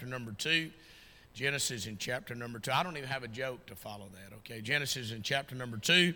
[0.00, 0.70] chapter number 2.
[1.34, 2.70] Genesis in chapter number 2.
[2.72, 4.62] I don't even have a joke to follow that, okay?
[4.62, 6.14] Genesis in chapter number 2.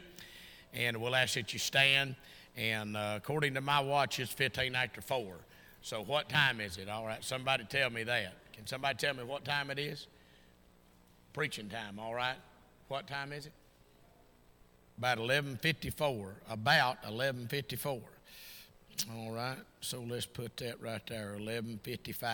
[0.73, 2.17] And we'll ask that you stand.
[2.57, 5.35] And uh, according to my watch, it's 15 after 4.
[5.83, 6.89] So what time is it?
[6.89, 8.33] All right, somebody tell me that.
[8.55, 10.07] Can somebody tell me what time it is?
[11.35, 12.37] Preaching time, all right?
[12.89, 13.53] What time is it?
[14.97, 18.01] About 11:54, about 11:54.
[19.17, 19.57] All right.
[19.83, 22.31] So let's put that right there, 11:55.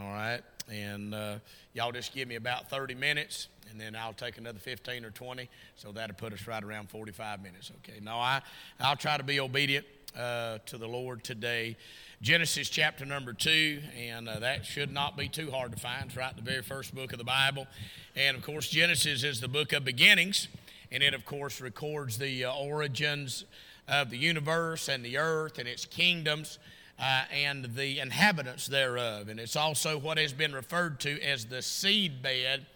[0.00, 0.40] All right.
[0.70, 1.34] And uh,
[1.74, 5.48] y'all just give me about 30 minutes, and then I'll take another 15 or 20.
[5.76, 7.72] So that'll put us right around 45 minutes.
[7.84, 7.98] Okay.
[8.00, 8.40] Now, I,
[8.80, 9.84] I'll try to be obedient
[10.16, 11.76] uh, to the Lord today.
[12.20, 16.06] Genesis chapter number two, and uh, that should not be too hard to find.
[16.06, 17.66] It's right the very first book of the Bible.
[18.14, 20.46] And of course, Genesis is the book of beginnings,
[20.92, 23.44] and it, of course, records the uh, origins
[23.88, 26.60] of the universe and the earth and its kingdoms
[26.98, 29.28] uh, and the inhabitants thereof.
[29.28, 32.66] And it's also what has been referred to as the seed bed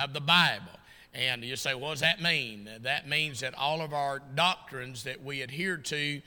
[0.00, 0.72] of the Bible.
[1.12, 2.70] And you say, what does that mean?
[2.82, 6.22] That means that all of our doctrines that we adhere to,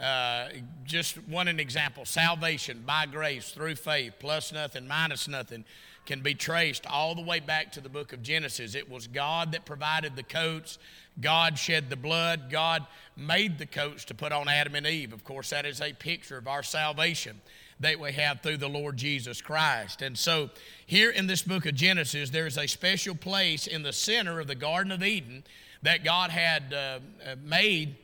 [0.00, 0.48] uh,
[0.84, 5.64] just one an example salvation by grace through faith, plus nothing, minus nothing,
[6.06, 8.74] can be traced all the way back to the book of Genesis.
[8.74, 10.78] It was God that provided the coats
[11.20, 12.50] God shed the blood.
[12.50, 15.12] God made the coats to put on Adam and Eve.
[15.12, 17.40] Of course, that is a picture of our salvation
[17.80, 20.02] that we have through the Lord Jesus Christ.
[20.02, 20.50] And so,
[20.86, 24.46] here in this book of Genesis, there is a special place in the center of
[24.46, 25.44] the Garden of Eden
[25.82, 27.96] that God had uh, uh made.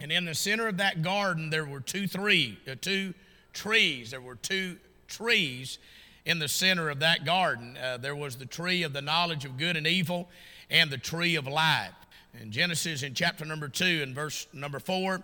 [0.00, 3.12] And in the center of that garden, there were two, three, uh, two
[3.52, 4.10] trees.
[4.12, 5.78] There were two trees
[6.24, 7.76] in the center of that garden.
[7.76, 10.28] Uh, there was the tree of the knowledge of good and evil
[10.70, 11.92] and the tree of life
[12.40, 15.20] in Genesis in chapter number 2 and verse number 4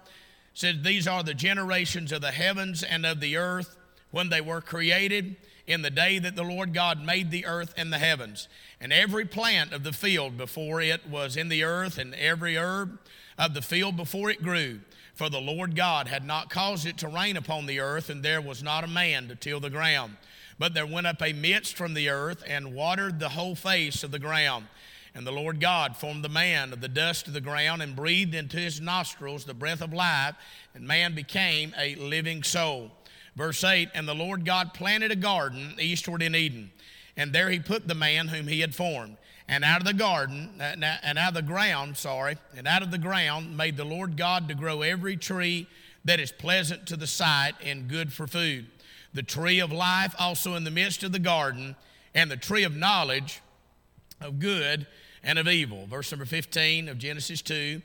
[0.55, 3.77] says these are the generations of the heavens and of the earth
[4.11, 5.37] when they were created
[5.67, 8.47] in the day that the Lord God made the earth and the heavens
[8.81, 12.99] and every plant of the field before it was in the earth and every herb
[13.39, 14.81] of the field before it grew
[15.15, 18.41] for the Lord God had not caused it to rain upon the earth and there
[18.41, 20.17] was not a man to till the ground
[20.59, 24.11] but there went up a mist from the earth and watered the whole face of
[24.11, 24.67] the ground
[25.15, 28.35] and the Lord God formed the man of the dust of the ground and breathed
[28.35, 30.35] into his nostrils the breath of life,
[30.75, 32.91] and man became a living soul.
[33.37, 36.71] Verse 8 And the Lord God planted a garden eastward in Eden,
[37.17, 39.17] and there he put the man whom he had formed.
[39.51, 40.85] And out of the garden, and
[41.19, 44.55] out of the ground, sorry, and out of the ground made the Lord God to
[44.55, 45.67] grow every tree
[46.05, 48.67] that is pleasant to the sight and good for food.
[49.15, 51.77] The tree of life also in the midst of the garden,
[52.15, 53.41] and the tree of knowledge
[54.21, 54.87] of good
[55.23, 55.87] and of evil.
[55.87, 57.81] Verse number 15 of Genesis 2.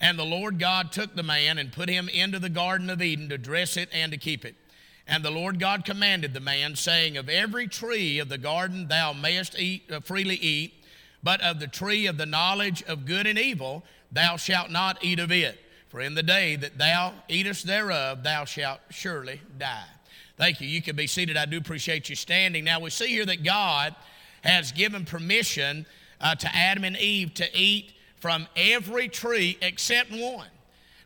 [0.00, 3.28] And the Lord God took the man and put him into the Garden of Eden
[3.30, 4.54] to dress it and to keep it.
[5.06, 9.12] And the Lord God commanded the man, saying, Of every tree of the garden thou
[9.12, 10.74] mayest eat, uh, freely eat,
[11.22, 15.18] but of the tree of the knowledge of good and evil thou shalt not eat
[15.18, 15.58] of it.
[15.88, 19.86] For in the day that thou eatest thereof, thou shalt surely die.
[20.36, 20.68] Thank you.
[20.68, 21.36] You can be seated.
[21.36, 22.62] I do appreciate you standing.
[22.62, 23.96] Now we see here that God
[24.42, 25.86] has given permission
[26.20, 30.48] uh, to Adam and Eve to eat from every tree except one.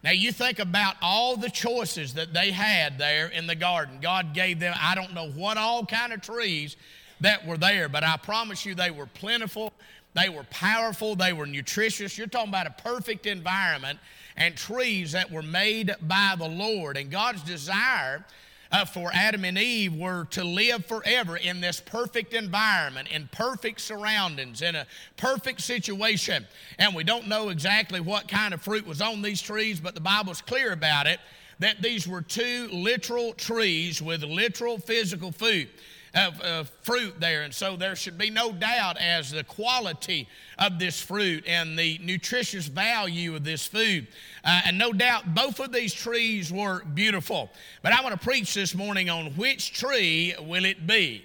[0.02, 3.98] Now, you think about all the choices that they had there in the garden.
[4.02, 6.76] God gave them, I don't know what all kind of trees
[7.20, 9.72] that were there, but I promise you they were plentiful,
[10.14, 12.18] they were powerful, they were nutritious.
[12.18, 14.00] You're talking about a perfect environment
[14.36, 16.96] and trees that were made by the Lord.
[16.96, 18.24] And God's desire
[18.72, 23.80] uh, for Adam and Eve were to live forever in this perfect environment, in perfect
[23.82, 24.86] surroundings, in a
[25.18, 26.46] perfect situation.
[26.78, 30.00] And we don't know exactly what kind of fruit was on these trees, but the
[30.00, 31.20] Bible's clear about it
[31.58, 35.68] that these were two literal trees with literal physical food
[36.14, 37.42] of, of, fruit there.
[37.42, 40.28] And so there should be no doubt as the quality
[40.58, 44.06] of this fruit and the nutritious value of this food.
[44.44, 47.50] Uh, and no doubt both of these trees were beautiful.
[47.82, 51.24] But I want to preach this morning on which tree will it be?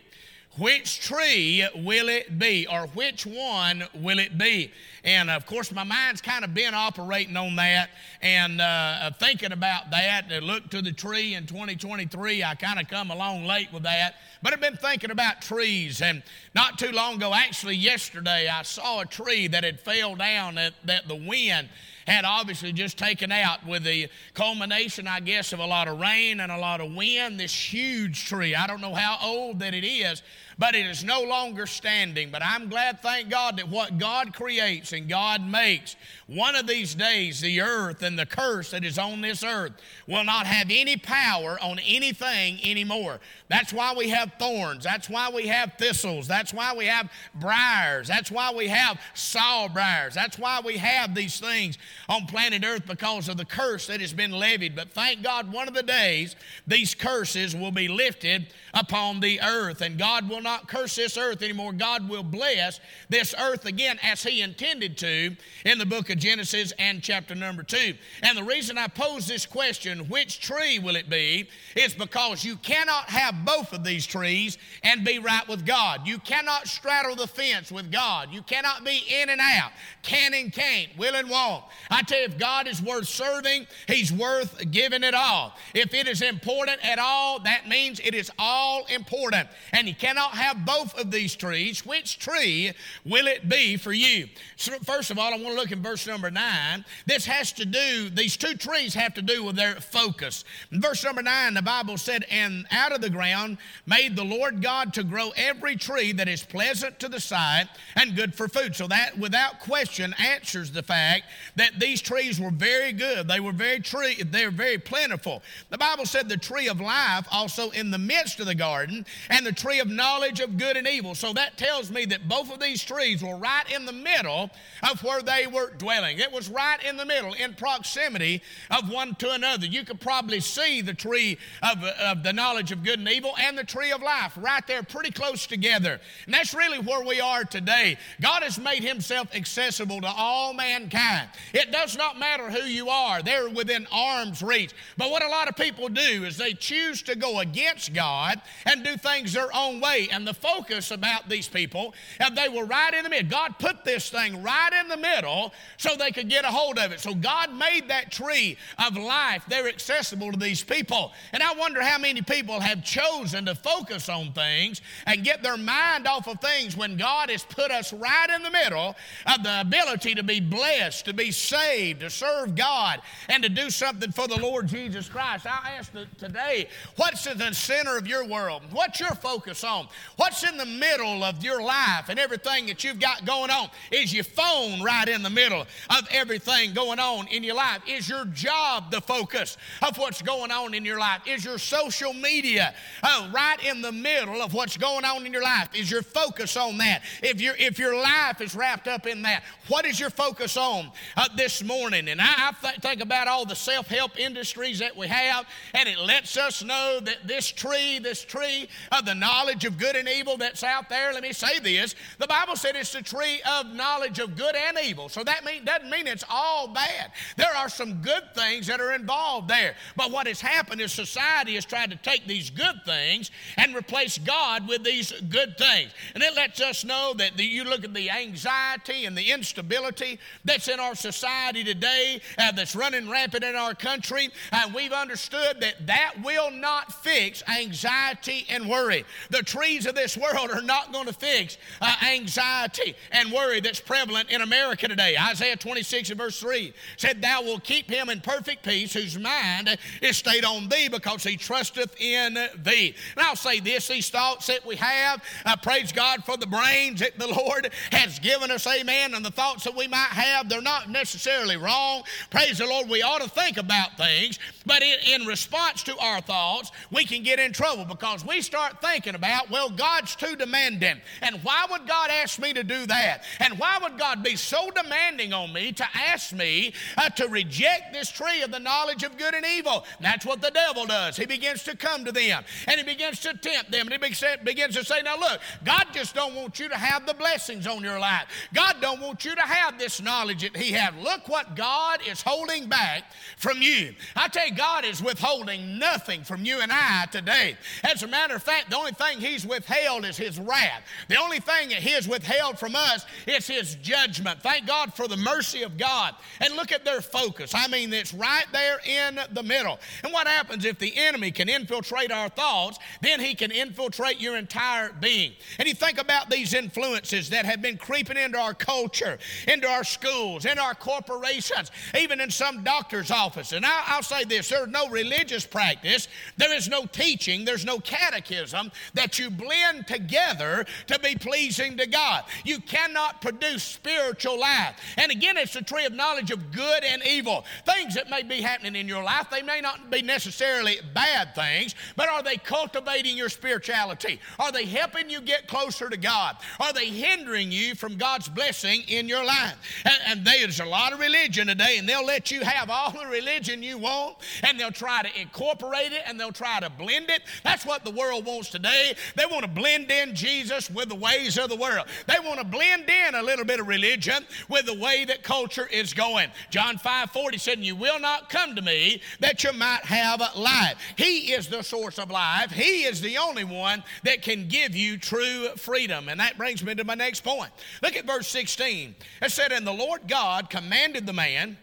[0.58, 4.72] which tree will it be or which one will it be
[5.04, 7.90] and of course my mind's kind of been operating on that
[8.24, 12.88] and uh, thinking about that and look to the tree in 2023 i kind of
[12.88, 16.24] come along late with that but i've been thinking about trees and
[16.56, 20.74] not too long ago actually yesterday i saw a tree that had fell down that,
[20.84, 21.70] that the wind
[22.08, 26.40] had obviously just taken out with the culmination, I guess, of a lot of rain
[26.40, 27.38] and a lot of wind.
[27.38, 30.24] This huge tree, I don't know how old that it is,
[30.60, 32.32] but it is no longer standing.
[32.32, 35.96] But I'm glad, thank God, that what God creates and God makes,
[36.26, 39.74] one of these days, the earth and the curse that is on this earth
[40.08, 43.20] will not have any power on anything anymore.
[43.50, 44.84] That's why we have thorns.
[44.84, 46.28] That's why we have thistles.
[46.28, 48.08] That's why we have briars.
[48.08, 50.14] That's why we have sawbriars.
[50.16, 51.78] That's why we have these things
[52.10, 54.76] on planet earth because of the curse that has been levied.
[54.76, 59.82] But thank God, one of the days, these curses will be lifted upon the earth,
[59.82, 61.74] and God will not curse this earth anymore.
[61.74, 62.80] God will bless
[63.10, 65.36] this earth again as He intended to
[65.66, 67.96] in the book of Genesis and chapter number two.
[68.24, 72.56] And the reason I pose this question, which tree will it be, is because you
[72.56, 76.08] cannot have both of these trees and be right with God.
[76.08, 78.30] You cannot straddle the fence with God.
[78.32, 79.72] You cannot be in and out,
[80.02, 81.66] can and can't, will and won't.
[81.92, 85.56] I tell you, if God is worth serving, He's worth giving it all.
[85.74, 89.50] If it is important at all, that means it is all important.
[89.74, 92.72] And you cannot have both of these trees, which tree
[93.06, 94.28] will it be for you?
[94.56, 96.86] So first of all, I want to look in verse number nine.
[97.06, 100.46] This has to do, these two trees have to do with their focus.
[100.72, 104.62] In verse number nine, the Bible said, And out of the ground made the Lord
[104.62, 108.76] God to grow every tree that is pleasant to the sight and good for food.
[108.76, 111.24] So that, without question, answers the fact
[111.56, 113.28] that these trees were very good.
[113.28, 115.42] They were very tree, they were very plentiful.
[115.72, 119.46] The Bible said the tree of life also in the midst of the garden, and
[119.46, 121.16] the tree of knowledge knowledge of good and evil.
[121.16, 124.50] So that tells me that both of these trees were right in the middle
[124.84, 126.20] of where they were dwelling.
[126.20, 129.66] It was right in the middle, in proximity of one to another.
[129.66, 133.58] You could probably see the tree of, of the knowledge of good and evil and
[133.58, 135.98] the tree of life right there, pretty close together.
[136.26, 137.98] And that's really where we are today.
[138.22, 141.30] God has made Himself accessible to all mankind.
[141.54, 144.74] It does not matter who you are, they're within arm's reach.
[144.98, 148.84] But what a lot of people do is they choose to go against God and
[148.84, 152.96] do things their own way and the focus about these people, and they were right
[152.96, 153.30] in the middle.
[153.30, 156.92] God put this thing right in the middle so they could get a hold of
[156.92, 157.00] it.
[157.00, 159.44] So God made that tree of life.
[159.48, 161.14] They're accessible to these people.
[161.34, 165.56] And I wonder how many people have chosen to focus on things and get their
[165.56, 168.96] mind off of things when God has put us right in the middle
[169.28, 173.70] of the ability to be blessed, to be saved, to serve God, and to do
[173.70, 175.46] something for the Lord Jesus Christ.
[175.46, 178.64] I ask today, what's in the center of your world?
[178.72, 179.88] What's your focus on?
[180.18, 183.70] What's in the middle of your life and everything that you've got going on?
[183.92, 187.82] Is your phone right in the middle of everything going on in your life?
[187.88, 189.58] Is your job the focus
[189.88, 191.22] of what's going on in your life?
[191.28, 192.74] Is your social media
[193.04, 195.70] uh, right in the middle of what's going on in your life?
[195.76, 197.04] Is your focus on that?
[197.22, 200.92] If, you if your life is wrapped up in that, what is your focus on
[201.16, 202.10] uh, this morning?
[202.10, 205.46] And I, I th- think about all the self help industries that we have,
[205.76, 208.68] and it lets us know that this tree, this tree
[208.98, 211.96] of the knowledge of good good and evil that's out there, let me say this.
[212.20, 215.08] The Bible said it's the tree of knowledge of good and evil.
[215.10, 217.12] So that mean, doesn't mean it's all bad.
[217.38, 219.76] There are some good things that are involved there.
[219.96, 224.18] But what has happened is society has tried to take these good things and replace
[224.18, 225.92] God with these good things.
[226.16, 230.20] And it lets us know that the, you look at the anxiety and the instability
[230.44, 234.26] that's in our society today, uh, that's running rampant in our country.
[234.52, 239.06] And uh, we've understood that that will not fix anxiety and worry.
[239.30, 243.80] The tree of this world are not going to fix uh, anxiety and worry that's
[243.80, 245.16] prevalent in America today.
[245.18, 249.78] Isaiah 26 and verse 3 said, Thou will keep him in perfect peace whose mind
[250.02, 252.34] is stayed on thee because he trusteth in
[252.64, 252.96] thee.
[253.16, 257.02] And I'll say this these thoughts that we have, uh, praise God for the brains
[257.02, 259.14] that the Lord has given us, amen.
[259.14, 262.02] And the thoughts that we might have, they're not necessarily wrong.
[262.32, 266.22] Praise the Lord, we ought to think about things, but in, in response to our
[266.22, 270.36] thoughts, we can get in trouble because we start thinking about, well, know God's too
[270.36, 271.00] demanding.
[271.22, 273.24] And why would God ask me to do that?
[273.40, 277.94] And why would God be so demanding on me to ask me uh, to reject
[277.94, 279.86] this tree of the knowledge of good and evil?
[279.98, 281.18] And that's what the devil does.
[281.18, 283.98] He begins to come to them and he begins to tempt them and he
[284.44, 287.84] begins to say, Now look, God just don't want you to have the blessings on
[287.84, 288.26] your life.
[288.54, 290.96] God don't want you to have this knowledge that He had.
[291.02, 293.04] Look what God is holding back
[293.38, 293.94] from you.
[294.16, 297.58] I tell you, God is withholding nothing from you and I today.
[297.84, 300.84] As a matter of fact, the only thing He's withholding withheld is His wrath.
[301.08, 304.42] The only thing that He has withheld from us is His judgment.
[304.42, 306.14] Thank God for the mercy of God.
[306.42, 307.52] And look at their focus.
[307.56, 309.80] I mean, it's right there in the middle.
[310.04, 312.78] And what happens if the enemy can infiltrate our thoughts?
[313.02, 315.32] Then he can infiltrate your entire being.
[315.58, 319.18] And you think about these influences that have been creeping into our culture,
[319.52, 323.54] into our schools, into our corporations, even in some doctor's office.
[323.54, 327.80] And I, will say this there's no religious practice, there is no teaching, there's no
[327.80, 332.24] catechism that you believe blend together to be pleasing to God.
[332.44, 334.76] You cannot produce spiritual life.
[334.98, 337.46] And again, it's the tree of knowledge of good and evil.
[337.66, 341.76] Things that may be happening in your life, they may not be necessarily bad things,
[341.96, 344.20] but are they cultivating your spirituality?
[344.40, 346.36] Are they helping you get closer to God?
[346.60, 349.56] Are they hindering you from God's blessing in your life?
[349.86, 353.08] And, and there's a lot of religion today, and they'll let you have all the
[353.08, 357.22] religion you want, and they'll try to incorporate it, and they'll try to blend it.
[357.46, 358.94] That's what the world wants today.
[359.16, 361.86] They want want to blend in Jesus with the ways of the world.
[362.08, 365.68] They want to blend in a little bit of religion with the way that culture
[365.68, 366.32] is going.
[366.50, 370.78] John 5 40 said, You will not come to me that you might have life.
[370.96, 374.98] He is the source of life, He is the only one that can give you
[374.98, 376.10] true freedom.
[376.10, 377.52] And that brings me to my next point.
[377.84, 378.96] Look at verse 16.
[379.22, 381.60] It said, And the Lord God commanded the man,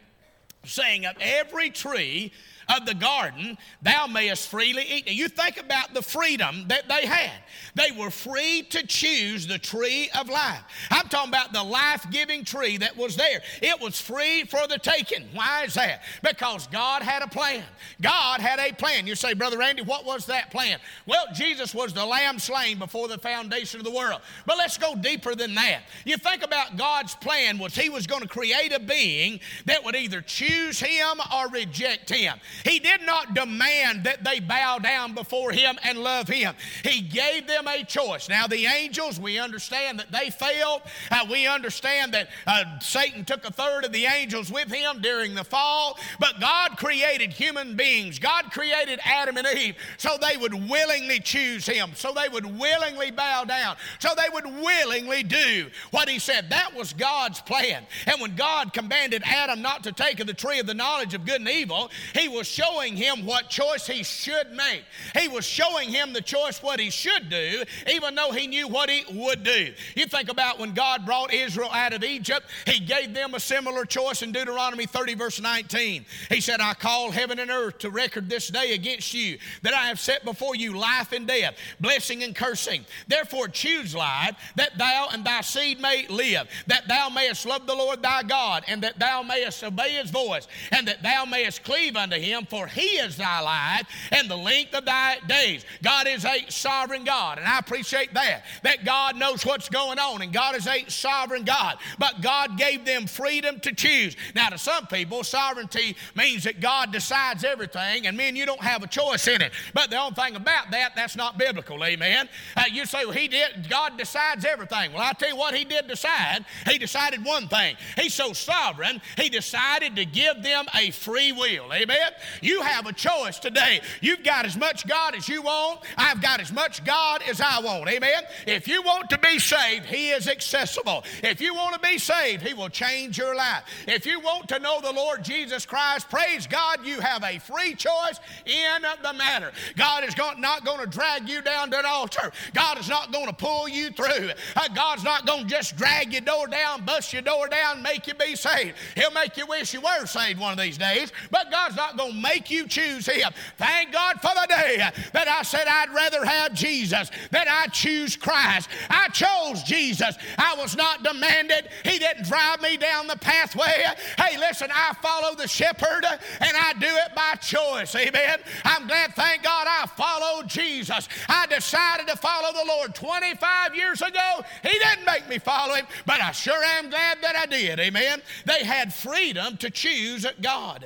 [0.64, 2.30] saying, Of every tree,
[2.76, 5.06] of the garden, thou mayest freely eat.
[5.06, 7.32] Now you think about the freedom that they had.
[7.74, 10.60] They were free to choose the tree of life.
[10.90, 13.40] I'm talking about the life giving tree that was there.
[13.62, 15.26] It was free for the taking.
[15.32, 16.02] Why is that?
[16.22, 17.64] Because God had a plan.
[18.00, 19.06] God had a plan.
[19.06, 20.78] You say, Brother Randy, what was that plan?
[21.06, 24.20] Well, Jesus was the lamb slain before the foundation of the world.
[24.46, 25.82] But let's go deeper than that.
[26.04, 29.96] You think about God's plan was He was going to create a being that would
[29.96, 32.38] either choose Him or reject Him.
[32.62, 36.54] He did not demand that they bow down before Him and love Him.
[36.84, 38.28] He gave them a choice.
[38.28, 40.82] Now, the angels, we understand that they failed.
[41.10, 45.34] Uh, we understand that uh, Satan took a third of the angels with him during
[45.34, 45.98] the fall.
[46.18, 51.66] But God created human beings, God created Adam and Eve so they would willingly choose
[51.66, 56.50] Him, so they would willingly bow down, so they would willingly do what He said.
[56.50, 57.84] That was God's plan.
[58.06, 61.24] And when God commanded Adam not to take of the tree of the knowledge of
[61.24, 64.82] good and evil, He was was showing him what choice he should make.
[65.18, 68.90] He was showing him the choice what he should do, even though he knew what
[68.90, 69.72] he would do.
[69.94, 73.86] You think about when God brought Israel out of Egypt, he gave them a similar
[73.86, 76.04] choice in Deuteronomy 30, verse 19.
[76.28, 79.86] He said, I call heaven and earth to record this day against you, that I
[79.86, 82.84] have set before you life and death, blessing and cursing.
[83.08, 87.74] Therefore, choose life, that thou and thy seed may live, that thou mayest love the
[87.74, 91.96] Lord thy God, and that thou mayest obey his voice, and that thou mayest cleave
[91.96, 95.64] unto him him, for he is thy life and the length of thy days.
[95.82, 100.22] God is a sovereign God, and I appreciate that, that God knows what's going on,
[100.22, 101.76] and God is a sovereign God.
[101.98, 104.16] But God gave them freedom to choose.
[104.34, 108.82] Now, to some people, sovereignty means that God decides everything, and men, you don't have
[108.82, 109.52] a choice in it.
[109.72, 112.28] But the only thing about that, that's not biblical, amen.
[112.56, 114.92] Uh, you say, well, he did, God decides everything.
[114.92, 116.44] Well, I tell you what, he did decide.
[116.68, 117.76] He decided one thing.
[117.96, 121.98] He's so sovereign, he decided to give them a free will, amen.
[122.40, 123.80] You have a choice today.
[124.00, 125.80] You've got as much God as you want.
[125.96, 127.88] I've got as much God as I want.
[127.88, 128.22] Amen.
[128.46, 131.04] If you want to be saved, He is accessible.
[131.22, 133.64] If you want to be saved, He will change your life.
[133.88, 137.74] If you want to know the Lord Jesus Christ, praise God, you have a free
[137.74, 139.52] choice in the matter.
[139.76, 142.30] God is not going to drag you down to an altar.
[142.54, 144.30] God is not going to pull you through.
[144.56, 148.06] Uh, God's not going to just drag your door down, bust your door down, make
[148.06, 148.76] you be saved.
[148.94, 152.12] He'll make you wish you were saved one of these days, but God's not going
[152.12, 153.32] to make you choose Him.
[153.58, 158.16] Thank God for the day that I said I'd rather have Jesus than I choose
[158.16, 158.68] Christ.
[158.88, 160.16] I chose Jesus.
[160.38, 161.68] I was not demanded.
[161.84, 163.84] He didn't drive me down the pathway.
[164.18, 167.94] Hey, listen, I follow the shepherd and I do it by choice.
[167.94, 168.38] Amen.
[168.64, 171.08] I'm glad, thank God, I followed Jesus.
[171.28, 174.40] I decided to follow the Lord 25 years ago.
[174.62, 177.80] He didn't make me follow Him, but I sure am glad that I did.
[177.80, 178.20] Amen.
[178.44, 180.84] They had freedom to choose God.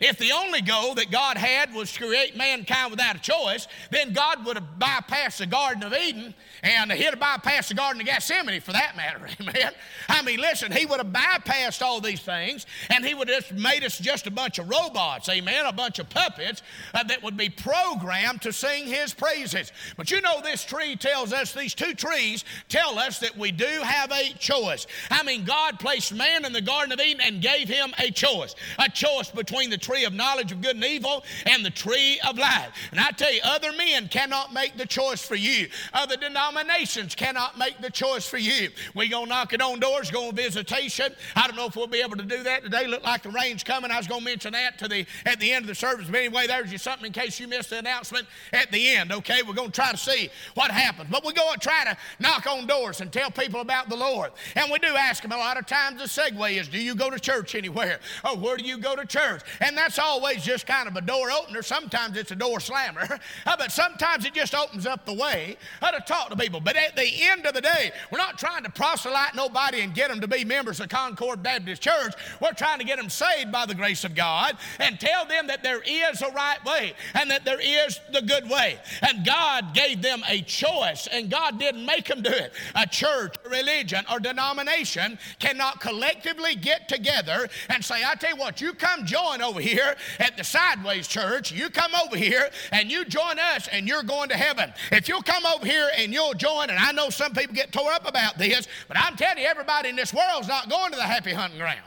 [0.00, 4.12] If the only goal that God had was to create mankind without a choice, then
[4.12, 8.06] God would have bypassed the Garden of Eden and he'd have bypassed the Garden of
[8.06, 9.72] Gethsemane for that matter, amen.
[10.08, 13.52] I mean, listen, he would have bypassed all these things and he would have just
[13.54, 16.62] made us just a bunch of robots, amen, a bunch of puppets
[16.94, 19.72] uh, that would be programmed to sing his praises.
[19.96, 23.66] But you know, this tree tells us, these two trees tell us that we do
[23.82, 24.86] have a choice.
[25.10, 28.54] I mean, God placed man in the Garden of Eden and gave him a choice,
[28.78, 32.36] a choice between the tree of knowledge of good and evil and the tree of
[32.36, 32.68] life.
[32.90, 37.56] And I tell you, other men cannot make the choice for you, other denominations cannot
[37.56, 38.68] make the choice for you.
[38.94, 41.06] We're going to knock it on doors, go on visitation.
[41.34, 42.86] I don't know if we'll be able to do that today.
[42.86, 43.90] Look like the rain's coming.
[43.90, 46.06] I was going to mention that to the at the end of the service.
[46.08, 49.40] But anyway, there's just something in case you missed the announcement at the end, okay?
[49.46, 51.08] We're going to try to see what happens.
[51.10, 54.32] But we're going to try to knock on doors and tell people about the Lord.
[54.54, 57.08] And we do ask them a lot of times the segue is, do you go
[57.08, 58.00] to church anywhere?
[58.24, 59.40] Or oh, where do you go to church?
[59.60, 61.62] And that's always just kind of a door opener.
[61.62, 63.06] Sometimes it's a door slammer,
[63.46, 66.60] uh, but sometimes it just opens up the way to talk to people.
[66.60, 70.10] But at the end of the day, we're not trying to proselyte nobody and get
[70.10, 72.12] them to be members of Concord Baptist Church.
[72.42, 75.62] We're trying to get them saved by the grace of God and tell them that
[75.62, 78.78] there is a right way and that there is the good way.
[79.08, 82.52] And God gave them a choice, and God didn't make them do it.
[82.74, 88.60] A church, religion, or denomination cannot collectively get together and say, I tell you what,
[88.60, 92.90] you come join over here here at the Sideways Church, you come over here and
[92.90, 94.72] you join us and you're going to heaven.
[94.90, 97.92] If you'll come over here and you'll join, and I know some people get tore
[97.92, 101.02] up about this, but I'm telling you, everybody in this world's not going to the
[101.04, 101.80] happy hunting ground.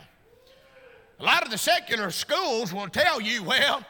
[1.20, 3.84] A lot of the secular schools will tell you, well,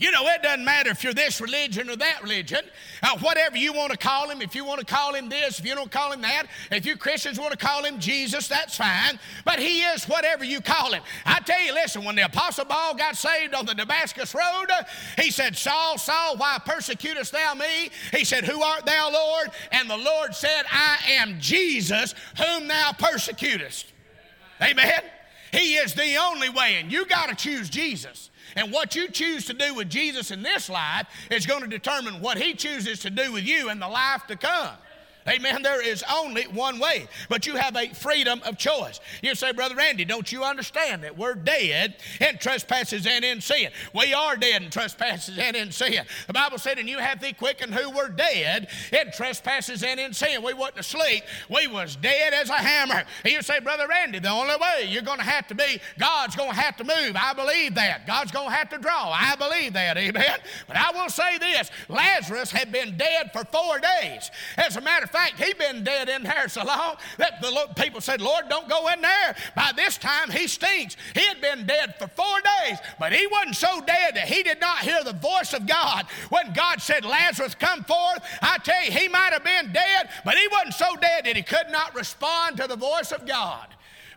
[0.00, 2.60] you know, it doesn't matter if you're this religion or that religion,
[3.02, 5.66] uh, whatever you want to call him, if you want to call him this, if
[5.66, 9.18] you don't call him that, if you Christians want to call him Jesus, that's fine.
[9.44, 11.02] But he is whatever you call him.
[11.26, 14.68] I tell you, listen, when the Apostle Paul got saved on the Damascus Road,
[15.20, 17.90] he said, Saul, Saul, why persecutest thou me?
[18.16, 19.50] He said, Who art thou, Lord?
[19.72, 23.86] And the Lord said, I am Jesus, whom thou persecutest.
[24.62, 24.78] Amen.
[24.88, 25.02] Amen.
[25.50, 28.30] He is the only way, and you got to choose Jesus.
[28.58, 32.14] And what you choose to do with Jesus in this life is going to determine
[32.20, 34.74] what he chooses to do with you in the life to come.
[35.28, 35.62] Amen.
[35.62, 39.00] There is only one way, but you have a freedom of choice.
[39.22, 43.70] You say, Brother Randy, don't you understand that we're dead in trespasses and in sin?
[43.94, 46.04] We are dead in trespasses and in sin.
[46.26, 48.68] The Bible said, And you have thee quickened who were dead
[48.98, 50.42] in trespasses and in sin.
[50.42, 53.02] We wasn't asleep, we was dead as a hammer.
[53.24, 56.36] And you say, Brother Randy, the only way you're going to have to be, God's
[56.36, 57.16] going to have to move.
[57.20, 58.06] I believe that.
[58.06, 59.10] God's going to have to draw.
[59.10, 59.98] I believe that.
[59.98, 60.38] Amen.
[60.66, 64.30] But I will say this Lazarus had been dead for four days.
[64.56, 67.66] As a matter of fact, fact, he'd been dead in there so long that the
[67.76, 69.34] people said, Lord, don't go in there.
[69.56, 70.96] By this time, he stinks.
[71.14, 74.60] He had been dead for four days, but he wasn't so dead that he did
[74.60, 76.06] not hear the voice of God.
[76.30, 80.34] When God said, Lazarus, come forth, I tell you, he might have been dead, but
[80.36, 83.66] he wasn't so dead that he could not respond to the voice of God.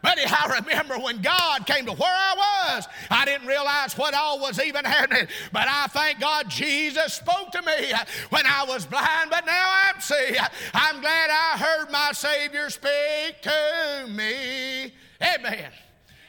[0.01, 2.33] Buddy, I remember when God came to where I
[2.75, 5.27] was, I didn't realize what all was even happening.
[5.51, 7.93] But I thank God Jesus spoke to me
[8.29, 10.35] when I was blind, but now I am see.
[10.73, 14.91] I'm glad I heard my Savior speak to me.
[15.21, 15.69] Amen.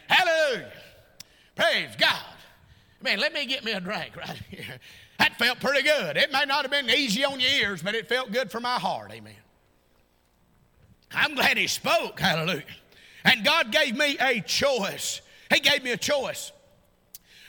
[0.07, 0.71] Hallelujah.
[1.57, 2.17] Praise God.
[3.03, 4.79] Man, let me get me a drink right here.
[5.19, 6.17] That felt pretty good.
[6.17, 8.79] It may not have been easy on your ears, but it felt good for my
[8.79, 9.13] heart.
[9.13, 9.35] Amen.
[11.13, 12.19] I'm glad he spoke.
[12.21, 12.65] Hallelujah.
[13.25, 15.21] And God gave me a choice.
[15.53, 16.53] He gave me a choice.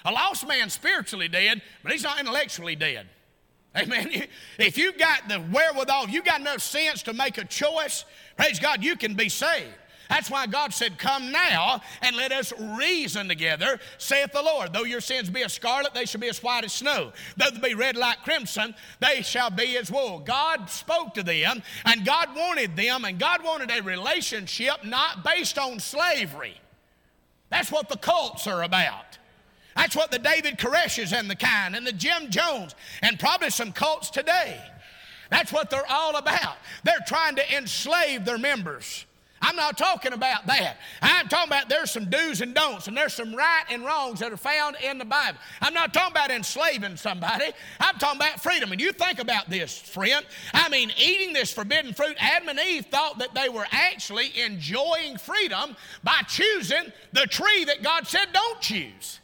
[0.05, 3.07] A lost man spiritually dead, but he's not intellectually dead.
[3.75, 4.25] Amen.
[4.59, 8.05] If you got the wherewithal, you got enough sense to make a choice,
[8.37, 9.69] praise God, you can be saved.
[10.09, 14.73] That's why God said, Come now and let us reason together, saith the Lord.
[14.73, 17.13] Though your sins be as scarlet, they shall be as white as snow.
[17.37, 20.19] Though they be red like crimson, they shall be as wool.
[20.19, 25.57] God spoke to them, and God wanted them, and God wanted a relationship not based
[25.57, 26.59] on slavery.
[27.49, 29.17] That's what the cults are about.
[29.75, 33.71] That's what the David Koreshes and the kind, and the Jim Jones, and probably some
[33.71, 34.59] cults today.
[35.29, 36.57] That's what they're all about.
[36.83, 39.05] They're trying to enslave their members.
[39.45, 40.77] I'm not talking about that.
[41.01, 44.31] I'm talking about there's some do's and don'ts, and there's some right and wrongs that
[44.31, 45.37] are found in the Bible.
[45.61, 47.47] I'm not talking about enslaving somebody.
[47.79, 48.71] I'm talking about freedom.
[48.71, 50.25] And you think about this, friend.
[50.53, 55.17] I mean, eating this forbidden fruit, Adam and Eve thought that they were actually enjoying
[55.17, 55.75] freedom
[56.05, 59.19] by choosing the tree that God said don't choose.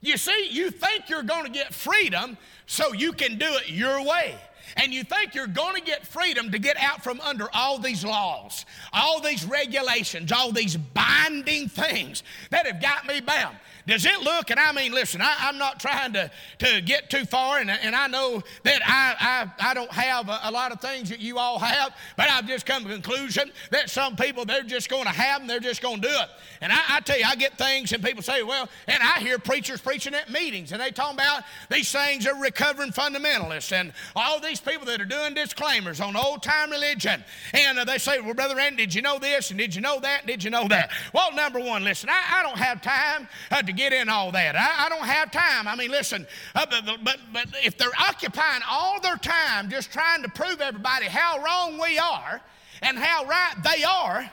[0.00, 4.04] You see, you think you're going to get freedom so you can do it your
[4.04, 4.36] way
[4.76, 8.04] and you think you're going to get freedom to get out from under all these
[8.04, 13.56] laws, all these regulations, all these binding things that have got me bound.
[13.86, 17.24] Does it look, and I mean, listen, I, am not trying to, to get too
[17.24, 20.80] far, and, and I know that I, I, I don't have a, a lot of
[20.80, 24.44] things that you all have, but I've just come to the conclusion that some people,
[24.44, 26.28] they're just going to have them, they're just going to do it.
[26.60, 29.38] And I, I tell you, I get things, and people say, well, and I hear
[29.38, 34.38] preachers preaching at meetings, and they talk about these things are recovering fundamentalists and all
[34.38, 37.22] these people that are doing disclaimers on old time religion.
[37.52, 39.50] And uh, they say, well, Brother Randy, did you know this?
[39.50, 40.20] And did you know that?
[40.20, 40.90] And did you know that?
[41.12, 44.30] Well, number one, listen, I, I don't have time uh, to to get in all
[44.32, 44.54] that.
[44.56, 45.66] I, I don't have time.
[45.66, 50.22] I mean, listen, uh, but, but, but if they're occupying all their time just trying
[50.22, 52.40] to prove everybody how wrong we are
[52.82, 54.30] and how right they are,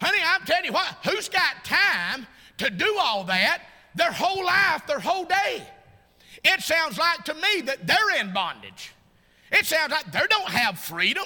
[0.00, 2.26] honey, I'm telling you what, who's got time
[2.58, 3.62] to do all that
[3.94, 5.62] their whole life, their whole day?
[6.44, 8.92] It sounds like to me that they're in bondage.
[9.50, 11.24] It sounds like they don't have freedom.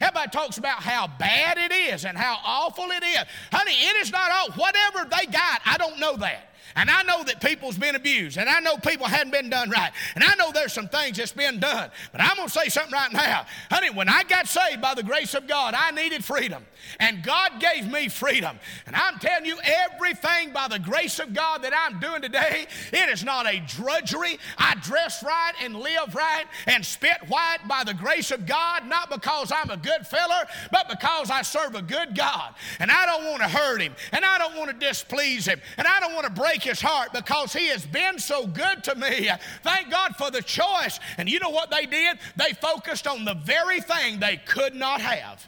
[0.00, 3.18] Everybody talks about how bad it is and how awful it is.
[3.52, 4.48] Honey, it is not all.
[4.52, 6.50] Whatever they got, I don't know that.
[6.76, 8.36] And I know that people's been abused.
[8.36, 9.92] And I know people hadn't been done right.
[10.16, 11.90] And I know there's some things that's been done.
[12.10, 13.46] But I'm going to say something right now.
[13.70, 16.64] Honey, when I got saved by the grace of God, I needed freedom.
[17.00, 18.58] And God gave me freedom.
[18.86, 23.08] And I'm telling you, everything by the grace of God that I'm doing today, it
[23.08, 24.38] is not a drudgery.
[24.58, 29.10] I dress right and live right and spit white by the grace of God, not
[29.10, 32.54] because I'm a good feller, but because I serve a good God.
[32.80, 33.94] And I don't want to hurt him.
[34.12, 35.60] And I don't want to displease him.
[35.78, 38.94] And I don't want to break his heart because he has been so good to
[38.96, 39.28] me.
[39.62, 40.98] Thank God for the choice.
[41.18, 42.18] And you know what they did?
[42.36, 45.46] They focused on the very thing they could not have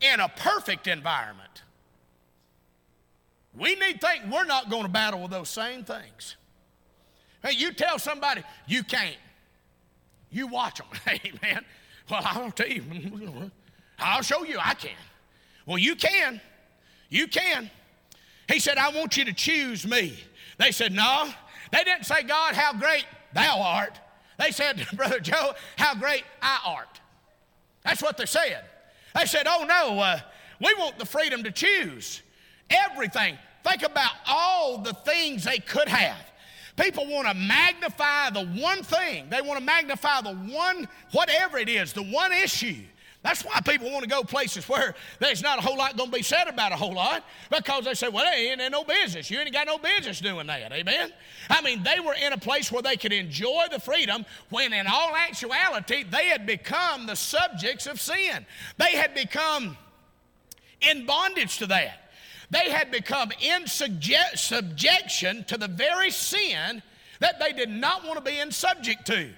[0.00, 1.62] in a perfect environment.
[3.56, 6.36] We need to think we're not going to battle with those same things.
[7.42, 9.16] Hey, you tell somebody you can't.
[10.30, 10.86] You watch them.
[11.08, 11.64] Hey, man.
[12.08, 12.84] Well, I'll tell you.
[13.98, 14.96] I'll show you I can.
[15.66, 16.40] Well, you can.
[17.08, 17.70] You can.
[18.50, 20.18] He said, I want you to choose me.
[20.58, 21.28] They said, No.
[21.72, 23.96] They didn't say, God, how great thou art.
[24.40, 27.00] They said, Brother Joe, how great I art.
[27.84, 28.64] That's what they said.
[29.16, 30.18] They said, Oh, no, uh,
[30.60, 32.22] we want the freedom to choose
[32.68, 33.38] everything.
[33.64, 36.18] Think about all the things they could have.
[36.76, 41.68] People want to magnify the one thing, they want to magnify the one, whatever it
[41.68, 42.74] is, the one issue.
[43.22, 46.16] That's why people want to go places where there's not a whole lot going to
[46.16, 47.22] be said about a whole lot
[47.54, 49.30] because they say, well, they ain't in no business.
[49.30, 50.72] You ain't got no business doing that.
[50.72, 51.12] Amen?
[51.50, 54.86] I mean, they were in a place where they could enjoy the freedom when, in
[54.86, 58.46] all actuality, they had become the subjects of sin.
[58.78, 59.76] They had become
[60.80, 62.10] in bondage to that.
[62.50, 66.82] They had become in subjection to the very sin
[67.20, 69.28] that they did not want to be in subject to.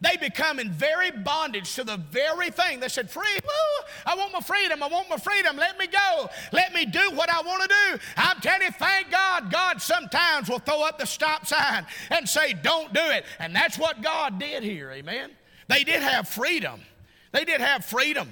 [0.00, 2.78] They become in very bondage to the very thing.
[2.78, 3.24] They said, Free,
[4.06, 4.80] I want my freedom.
[4.82, 5.56] I want my freedom.
[5.56, 6.28] Let me go.
[6.52, 7.98] Let me do what I want to do.
[8.16, 9.50] I'm telling you, thank God.
[9.50, 13.24] God sometimes will throw up the stop sign and say, Don't do it.
[13.40, 14.92] And that's what God did here.
[14.92, 15.32] Amen.
[15.66, 16.80] They did have freedom.
[17.32, 18.30] They did have freedom.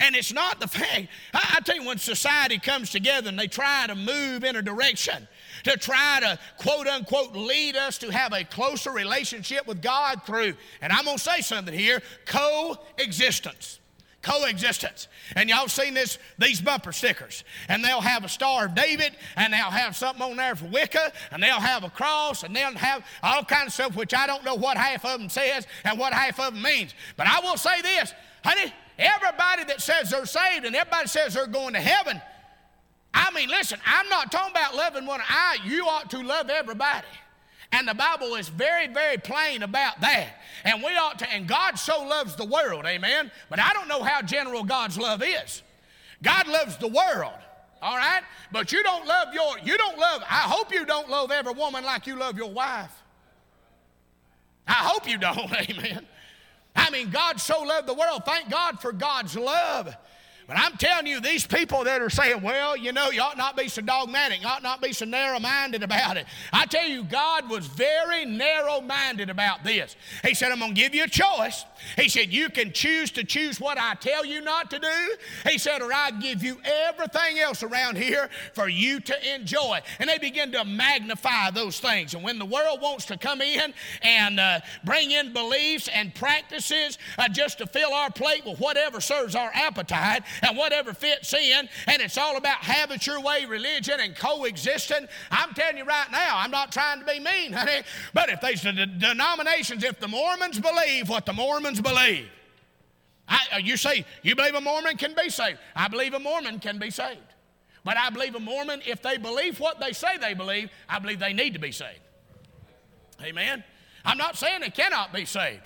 [0.00, 3.48] And it's not the fact, I, I tell you, when society comes together and they
[3.48, 5.28] try to move in a direction,
[5.68, 10.54] to try to quote unquote lead us to have a closer relationship with God through,
[10.80, 13.80] and I'm going to say something here coexistence
[14.20, 15.06] coexistence.
[15.36, 17.44] And y'all seen this these bumper stickers.
[17.68, 21.12] And they'll have a Star of David, and they'll have something on there for Wicca,
[21.30, 24.44] and they'll have a cross, and they'll have all kinds of stuff, which I don't
[24.44, 26.94] know what half of them says and what half of them means.
[27.16, 28.12] But I will say this,
[28.44, 32.20] honey, everybody that says they're saved and everybody says they're going to heaven
[33.14, 37.06] I mean, listen, I'm not talking about loving one I you ought to love everybody.
[37.70, 40.28] And the Bible is very, very plain about that.
[40.64, 43.30] And we ought to, and God so loves the world, amen.
[43.50, 45.62] But I don't know how general God's love is.
[46.22, 47.34] God loves the world,
[47.82, 48.22] all right?
[48.52, 51.84] But you don't love your, you don't love, I hope you don't love every woman
[51.84, 52.92] like you love your wife.
[54.66, 56.06] I hope you don't, amen.
[56.74, 58.22] I mean, God so loved the world.
[58.24, 59.94] Thank God for God's love.
[60.48, 63.54] But I'm telling you, these people that are saying, well, you know, you ought not
[63.54, 66.24] be so dogmatic, you ought not be so narrow minded about it.
[66.54, 69.94] I tell you, God was very narrow minded about this.
[70.24, 71.66] He said, I'm going to give you a choice.
[71.96, 75.16] He said, You can choose to choose what I tell you not to do.
[75.50, 79.80] He said, Or I give you everything else around here for you to enjoy.
[79.98, 82.14] And they begin to magnify those things.
[82.14, 86.98] And when the world wants to come in and uh, bring in beliefs and practices
[87.18, 91.68] uh, just to fill our plate with whatever serves our appetite and whatever fits in,
[91.86, 96.38] and it's all about having your way religion and coexisting, I'm telling you right now,
[96.38, 97.82] I'm not trying to be mean, honey,
[98.14, 102.28] but if these the denominations, if the Mormons believe what the Mormons Mormons believe.
[103.28, 105.58] I, uh, you say, you believe a Mormon can be saved.
[105.76, 107.18] I believe a Mormon can be saved.
[107.84, 111.18] But I believe a Mormon, if they believe what they say they believe, I believe
[111.18, 112.00] they need to be saved.
[113.22, 113.62] Amen?
[114.04, 115.60] I'm not saying they cannot be saved.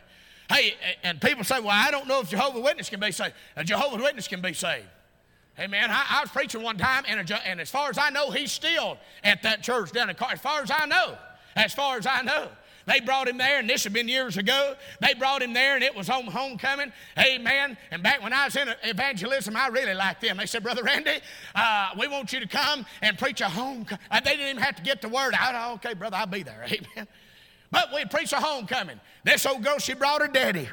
[0.50, 3.34] Hey, and people say, well, I don't know if Jehovah's Witness can be saved.
[3.56, 4.86] A uh, Jehovah's Witness can be saved.
[5.60, 5.88] Amen.
[5.90, 8.50] I, I was preaching one time, and, a, and as far as I know, he's
[8.50, 10.30] still at that church down in Car.
[10.32, 11.16] As far as I know,
[11.56, 12.48] as far as I know.
[12.86, 14.74] They brought him there, and this had been years ago.
[15.00, 16.92] They brought him there, and it was home homecoming.
[17.18, 17.76] Amen.
[17.90, 20.36] And back when I was in evangelism, I really liked them.
[20.38, 21.20] They said, Brother Randy,
[21.54, 24.00] uh, we want you to come and preach a homecoming.
[24.10, 25.74] Uh, they didn't even have to get the word out.
[25.76, 26.64] Okay, brother, I'll be there.
[26.66, 27.06] Amen.
[27.70, 29.00] But we preach a homecoming.
[29.24, 30.68] This old girl, she brought her daddy.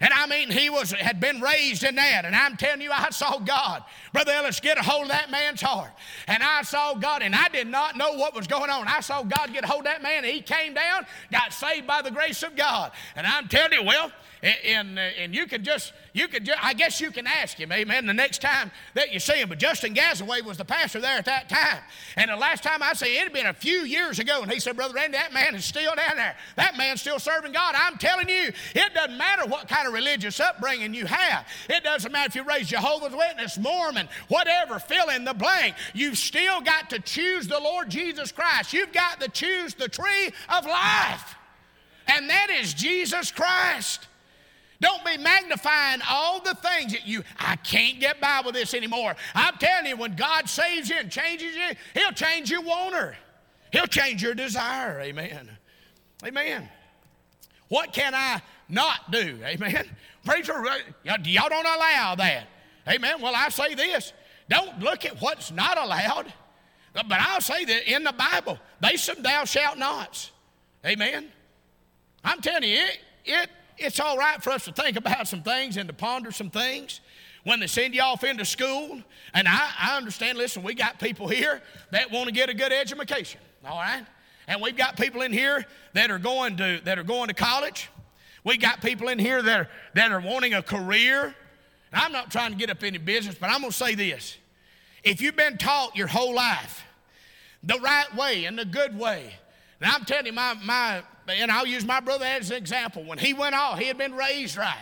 [0.00, 2.24] And I mean, he was had been raised in that.
[2.24, 3.84] And I'm telling you, I saw God.
[4.14, 5.90] Brother Ellis, get a hold of that man's heart.
[6.26, 8.88] And I saw God, and I did not know what was going on.
[8.88, 11.86] I saw God get a hold of that man, and he came down, got saved
[11.86, 12.92] by the grace of God.
[13.14, 14.10] And I'm telling you, well,
[14.42, 17.70] and, uh, and you can just, you can just, I guess you can ask him,
[17.72, 19.48] amen, the next time that you see him.
[19.50, 21.82] But Justin Gazaway was the pastor there at that time.
[22.16, 24.42] And the last time I see it had been a few years ago.
[24.42, 26.34] And he said, Brother Randy, that man is still down there.
[26.56, 27.74] That man's still serving God.
[27.76, 31.46] I'm telling you, it doesn't matter what kind of religious upbringing you have.
[31.68, 35.74] It doesn't matter if you raise Jehovah's Witness, Mormon, whatever, fill in the blank.
[35.94, 38.72] You've still got to choose the Lord Jesus Christ.
[38.72, 41.34] You've got to choose the tree of life.
[42.08, 44.08] And that is Jesus Christ.
[44.80, 49.14] Don't be magnifying all the things that you, I can't get by with this anymore.
[49.34, 53.14] I'm telling you, when God saves you and changes you, He'll change your wanter,
[53.72, 55.00] He'll change your desire.
[55.00, 55.50] Amen.
[56.24, 56.68] Amen.
[57.68, 59.38] What can I not do?
[59.44, 59.84] Amen.
[60.24, 60.78] Preacher, uh,
[61.24, 62.44] y'all don't allow that.
[62.88, 63.20] Amen.
[63.20, 64.12] Well, I say this
[64.48, 66.32] don't look at what's not allowed.
[66.92, 70.32] But I'll say that in the Bible, they some thou shalt nots.
[70.84, 71.28] Amen.
[72.24, 73.48] I'm telling you, it, it
[73.80, 77.00] it's all right for us to think about some things and to ponder some things.
[77.44, 79.00] When they send you off into school,
[79.32, 82.70] and I, I understand, listen, we got people here that want to get a good
[82.70, 84.02] education, all right?
[84.46, 85.64] And we've got people in here
[85.94, 87.88] that are going to, that are going to college.
[88.44, 91.24] we got people in here that are, that are wanting a career.
[91.24, 91.34] And
[91.94, 94.36] I'm not trying to get up any business, but I'm going to say this.
[95.02, 96.84] If you've been taught your whole life
[97.62, 99.32] the right way and the good way,
[99.80, 103.02] and I'm telling you, my, my, and I'll use my brother as an example.
[103.04, 104.76] When he went off, he had been raised right.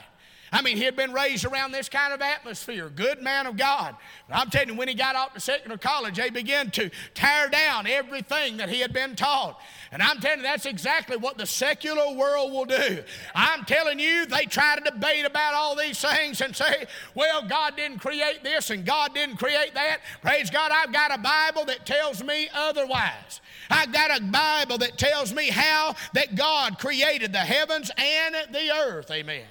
[0.52, 3.94] I mean, he had been raised around this kind of atmosphere, good man of God.
[4.28, 7.48] But I'm telling you, when he got out to secular college, they began to tear
[7.48, 9.60] down everything that he had been taught.
[9.92, 13.02] And I'm telling you, that's exactly what the secular world will do.
[13.34, 17.76] I'm telling you, they try to debate about all these things and say, well, God
[17.76, 19.98] didn't create this and God didn't create that.
[20.22, 23.40] Praise God, I've got a Bible that tells me otherwise.
[23.70, 28.72] I've got a Bible that tells me how that God created the heavens and the
[28.74, 29.10] earth.
[29.10, 29.44] Amen.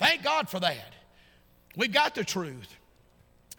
[0.00, 0.94] Thank God for that.
[1.76, 2.74] We got the truth.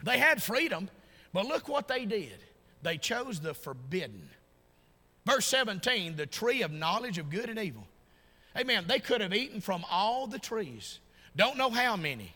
[0.03, 0.89] They had freedom,
[1.33, 2.33] but look what they did.
[2.81, 4.27] They chose the forbidden.
[5.23, 7.85] Verse 17, the tree of knowledge of good and evil.
[8.57, 8.85] Amen.
[8.87, 10.97] They could have eaten from all the trees.
[11.35, 12.33] Don't know how many.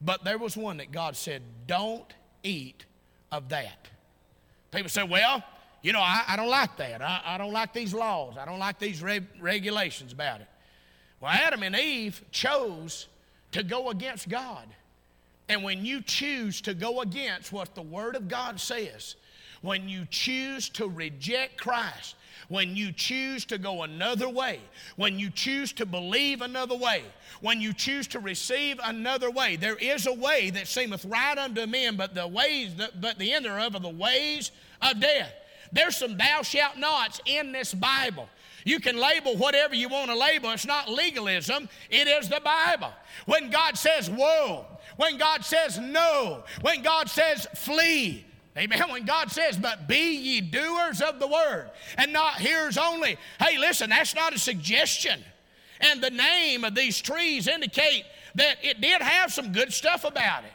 [0.00, 2.10] But there was one that God said, don't
[2.44, 2.86] eat
[3.32, 3.88] of that.
[4.70, 5.42] People say, well,
[5.82, 7.02] you know, I, I don't like that.
[7.02, 8.36] I, I, don't like these laws.
[8.38, 10.46] I don't like these re- regulations about it.
[11.24, 13.06] Well, Adam and Eve chose
[13.52, 14.68] to go against God.
[15.48, 19.16] And when you choose to go against what the Word of God says,
[19.62, 22.16] when you choose to reject Christ,
[22.50, 24.60] when you choose to go another way,
[24.96, 27.02] when you choose to believe another way,
[27.40, 31.64] when you choose to receive another way, there is a way that seemeth right unto
[31.64, 34.50] men, but the ways, but the end thereof are the ways
[34.82, 35.32] of death.
[35.72, 38.28] There's some thou shalt nots in this Bible.
[38.64, 40.50] You can label whatever you want to label.
[40.50, 42.92] It's not legalism, it is the Bible.
[43.26, 44.64] When God says "Whoa,"
[44.96, 48.24] when God says no, when God says flee,
[48.56, 48.80] Amen.
[48.88, 53.18] When God says, but be ye doers of the word and not hearers only.
[53.40, 55.20] Hey, listen, that's not a suggestion.
[55.80, 58.04] And the name of these trees indicate
[58.36, 60.52] that it did have some good stuff about it.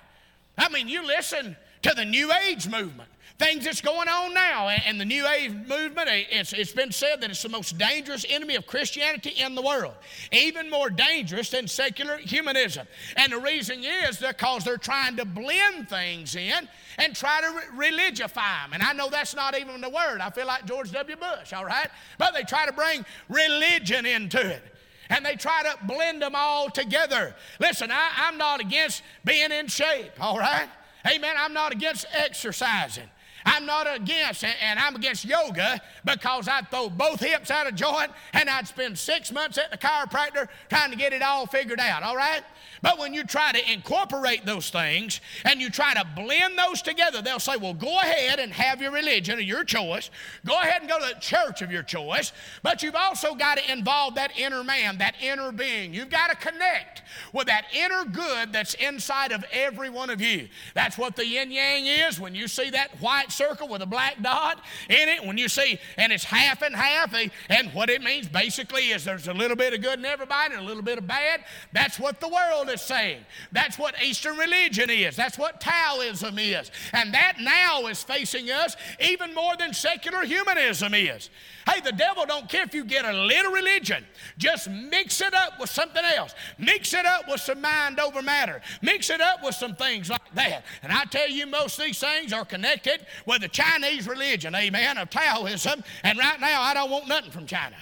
[0.58, 5.00] I mean, you listen to the New Age movement things that's going on now and
[5.00, 8.66] the new age movement it's, it's been said that it's the most dangerous enemy of
[8.66, 9.94] christianity in the world
[10.32, 12.88] even more dangerous than secular humanism
[13.18, 17.90] and the reason is because they're trying to blend things in and try to re-
[17.92, 21.16] religify them and i know that's not even the word i feel like george w
[21.18, 24.64] bush all right but they try to bring religion into it
[25.12, 29.68] and they try to blend them all together listen I, i'm not against being in
[29.68, 30.68] shape all right
[31.10, 31.34] Amen.
[31.40, 33.06] I'm not against exercising.
[33.46, 38.12] I'm not against, and I'm against yoga because I'd throw both hips out of joint
[38.34, 42.04] and I'd spend six months at the chiropractor trying to get it all figured out,
[42.04, 42.42] all right?
[42.82, 47.22] But when you try to incorporate those things and you try to blend those together,
[47.22, 50.10] they'll say, well, go ahead and have your religion of your choice.
[50.46, 52.32] Go ahead and go to the church of your choice.
[52.64, 55.94] But you've also got to involve that inner man, that inner being.
[55.94, 57.02] You've got to connect
[57.34, 60.48] with that inner good that's inside of every one of you.
[60.74, 62.18] That's what the yin yang is.
[62.20, 65.26] When you see that white circle with a black dot in it.
[65.26, 69.06] When you see, and it's half and half, eh, and what it means basically is
[69.06, 71.46] there's a little bit of good in everybody and a little bit of bad.
[71.72, 73.22] That's what the world is saying.
[73.54, 75.16] That's what Eastern religion is.
[75.16, 76.70] That's what Taoism is.
[76.92, 81.30] And that now is facing us even more than secular humanism is.
[81.66, 84.04] Hey, the devil don't care if you get a little religion.
[84.38, 86.34] Just mix it up with something else.
[86.58, 88.60] Mix it up with some mind over matter.
[88.82, 90.64] Mix it up with some things like that.
[90.84, 94.98] And I tell you, most of these things are connected with the Chinese religion, amen,
[94.98, 97.76] of Taoism, and right now I don't want nothing from China.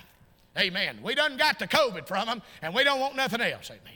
[0.58, 1.00] Amen.
[1.04, 3.70] We done got the COVID from them, and we don't want nothing else.
[3.70, 3.94] Amen.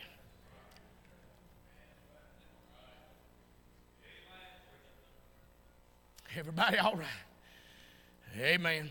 [6.37, 7.07] Everybody all right?
[8.39, 8.89] Amen.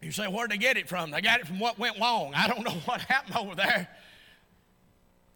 [0.00, 1.10] You say, where'd they get it from?
[1.10, 2.32] They got it from what went wrong.
[2.34, 3.88] I don't know what happened over there.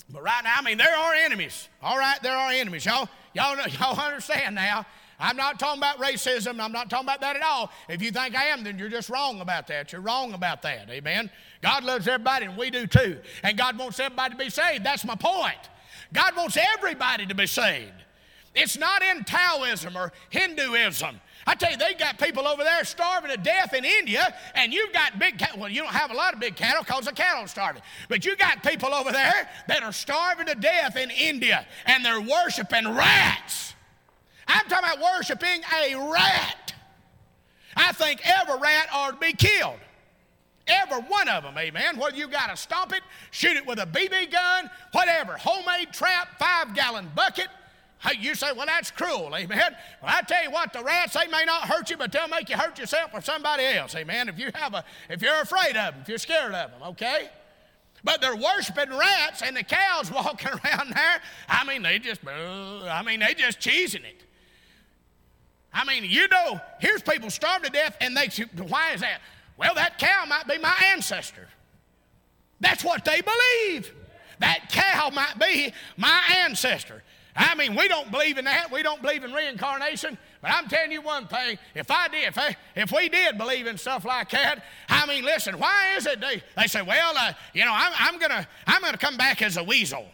[0.08, 1.68] But right now, I mean, there are enemies.
[1.82, 2.86] All right, there are enemies.
[2.86, 4.86] Y'all, y'all, know, y'all understand now.
[5.20, 6.58] I'm not talking about racism.
[6.60, 7.70] I'm not talking about that at all.
[7.90, 9.92] If you think I am, then you're just wrong about that.
[9.92, 10.88] You're wrong about that.
[10.90, 11.30] Amen.
[11.62, 13.18] God loves everybody, and we do too.
[13.42, 14.82] And God wants everybody to be saved.
[14.84, 15.68] That's my point.
[16.12, 17.92] God wants everybody to be saved.
[18.54, 21.20] It's not in Taoism or Hinduism.
[21.46, 24.92] I tell you, they've got people over there starving to death in India, and you've
[24.92, 25.60] got big cattle.
[25.60, 27.82] Well, you don't have a lot of big cattle because the cattle starving.
[28.08, 32.20] But you got people over there that are starving to death in India, and they're
[32.20, 33.74] worshiping rats.
[34.50, 36.74] I'm talking about worshiping a rat.
[37.76, 39.78] I think every rat ought to be killed.
[40.66, 41.96] Every one of them, amen.
[41.98, 46.28] Whether you got to stomp it, shoot it with a BB gun, whatever, homemade trap,
[46.38, 47.48] five gallon bucket.
[48.18, 49.76] You say, well, that's cruel, amen.
[50.02, 52.48] Well, I tell you what, the rats, they may not hurt you, but they'll make
[52.48, 55.92] you hurt yourself or somebody else, amen, if, you have a, if you're afraid of
[55.94, 57.28] them, if you're scared of them, okay?
[58.02, 61.20] But they're worshiping rats and the cows walking around there.
[61.48, 64.22] I mean, they just, I mean, they just cheesing it.
[65.72, 68.26] I mean, you know, here's people starved to death, and they,
[68.66, 69.20] why is that?
[69.56, 71.46] Well, that cow might be my ancestor.
[72.60, 73.94] That's what they believe.
[74.40, 77.02] That cow might be my ancestor.
[77.36, 78.72] I mean, we don't believe in that.
[78.72, 80.18] We don't believe in reincarnation.
[80.42, 83.66] But I'm telling you one thing if I did, if, I, if we did believe
[83.66, 87.32] in stuff like that, I mean, listen, why is it they, they say, well, uh,
[87.54, 90.06] you know, I'm, I'm going to I'm gonna come back as a weasel.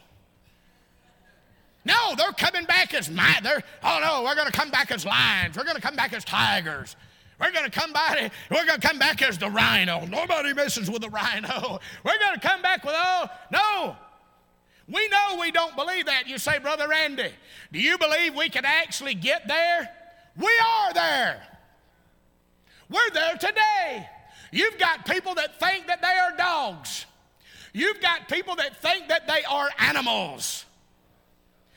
[1.87, 5.07] No, they're coming back as my, they're, oh no, we're going to come back as
[5.07, 5.57] lions.
[5.57, 6.97] We're going to come back as tigers.
[7.41, 10.05] We're going to come by, we're going to come back as the rhino.
[10.07, 11.79] Nobody messes with the rhino.
[12.05, 13.97] We're going to come back with Oh no.
[14.89, 16.27] We know we don't believe that.
[16.29, 17.31] You say, Brother Randy,
[17.71, 19.89] do you believe we can actually get there?
[20.37, 21.43] We are there.
[22.91, 24.09] We're there today.
[24.51, 27.07] You've got people that think that they are dogs.
[27.73, 30.66] You've got people that think that they are animals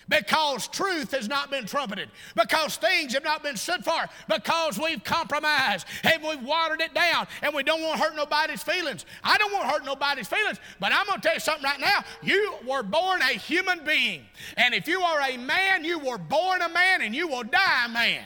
[0.09, 5.03] because truth has not been trumpeted, because things have not been stood for, because we've
[5.03, 9.05] compromised and we've watered it down and we don't want to hurt nobody's feelings.
[9.23, 11.79] I don't want to hurt nobody's feelings, but I'm going to tell you something right
[11.79, 12.03] now.
[12.21, 14.23] You were born a human being,
[14.57, 17.85] and if you are a man, you were born a man and you will die
[17.85, 18.23] a man.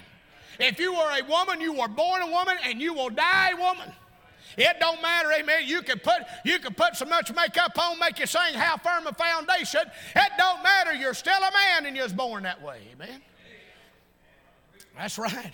[0.59, 3.57] If you are a woman, you were born a woman and you will die a
[3.57, 3.91] woman.
[4.57, 5.63] It don't matter, amen.
[5.65, 6.13] You can put
[6.45, 9.81] you can put so much makeup on, make you sing how firm a foundation.
[10.15, 10.93] It don't matter.
[10.93, 13.21] You're still a man and you was born that way, amen.
[14.97, 15.51] That's right.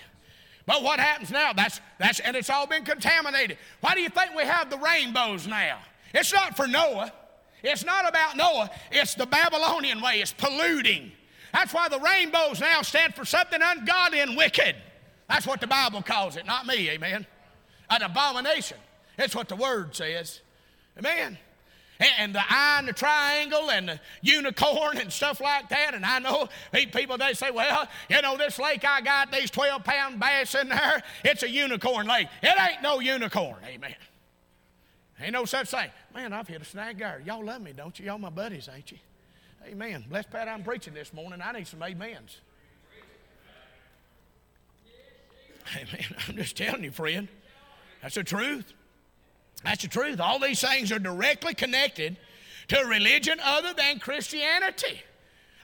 [0.65, 1.53] But what happens now?
[1.53, 3.57] That's that's and it's all been contaminated.
[3.81, 5.79] Why do you think we have the rainbows now?
[6.13, 7.13] It's not for Noah.
[7.63, 8.69] It's not about Noah.
[8.91, 10.21] It's the Babylonian way.
[10.21, 11.11] It's polluting.
[11.53, 14.75] That's why the rainbows now stand for something ungodly and wicked.
[15.27, 17.25] That's what the Bible calls it, not me, amen.
[17.89, 18.77] An abomination.
[19.19, 20.39] That's what the word says.
[20.97, 21.37] Amen.
[22.17, 25.93] And the eye and the triangle and the unicorn and stuff like that.
[25.93, 29.83] And I know people, they say, well, you know, this lake I got, these 12
[29.83, 32.29] pound bass in there, it's a unicorn lake.
[32.41, 33.57] It ain't no unicorn.
[33.67, 33.93] Amen.
[35.19, 35.89] Ain't no such thing.
[36.15, 37.21] Man, I've hit a snag there.
[37.25, 38.05] Y'all love me, don't you?
[38.05, 38.99] Y'all my buddies, ain't you?
[39.67, 40.05] Amen.
[40.09, 41.41] Bless Pat, I'm preaching this morning.
[41.43, 42.37] I need some amens.
[45.75, 46.05] Amen.
[46.25, 47.27] I'm just telling you, friend.
[48.01, 48.71] That's the truth.
[49.63, 50.19] That's the truth.
[50.19, 52.17] All these things are directly connected
[52.69, 55.01] to religion other than Christianity.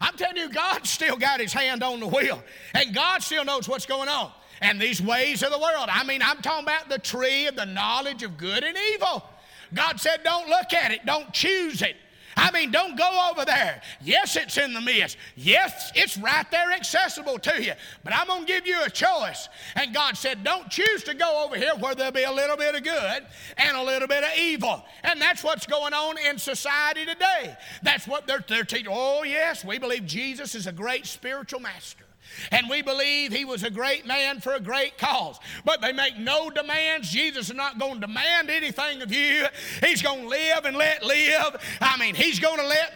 [0.02, 3.68] I'm telling you, God's still got his hand on the wheel, and God still knows
[3.70, 4.32] what's going on.
[4.62, 5.90] And these ways of the world.
[5.92, 9.28] I mean, I'm talking about the tree of the knowledge of good and evil.
[9.74, 11.96] God said, Don't look at it, don't choose it.
[12.38, 13.82] I mean, don't go over there.
[14.02, 15.18] Yes, it's in the mist.
[15.36, 17.74] Yes, it's right there accessible to you.
[18.04, 19.48] But I'm going to give you a choice.
[19.76, 22.76] And God said, Don't choose to go over here where there'll be a little bit
[22.76, 23.26] of good
[23.58, 24.84] and a little bit of evil.
[25.04, 27.56] And that's what's going on in society today.
[27.84, 28.88] That's what they're, they're teaching.
[28.90, 32.05] Oh, yes, we believe Jesus is a great spiritual master.
[32.52, 35.40] And we believe he was a great man for a great cause.
[35.64, 37.10] But they make no demands.
[37.12, 39.46] Jesus is not going to demand anything of you.
[39.84, 41.56] He's going to live and let live.
[41.82, 42.94] I mean, he's going to let.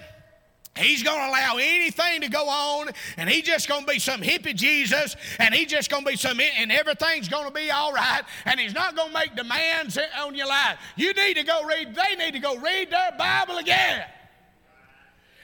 [0.77, 4.21] He's going to allow anything to go on, and he's just going to be some
[4.21, 7.91] hippie Jesus, and he's just going to be some, and everything's going to be all
[7.91, 10.77] right, and he's not going to make demands on your life.
[10.95, 14.05] You need to go read, they need to go read their Bible again.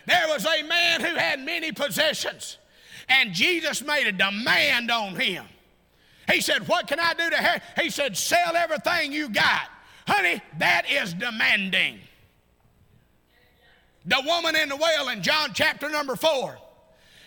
[0.06, 2.58] There was a man who had many possessions.
[3.10, 5.46] And Jesus made a demand on him.
[6.32, 7.62] He said, What can I do to help?
[7.82, 9.70] He said, Sell everything you got.
[10.08, 12.00] Honey, that is demanding.
[14.06, 16.58] The woman in the well in John chapter number four,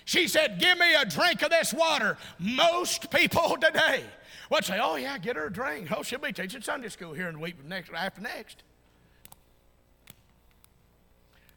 [0.05, 2.17] she said, Give me a drink of this water.
[2.39, 4.03] Most people today
[4.51, 5.89] would say, Oh, yeah, get her a drink.
[5.97, 8.65] Oh, she'll be teaching Sunday school here in the week next, after next.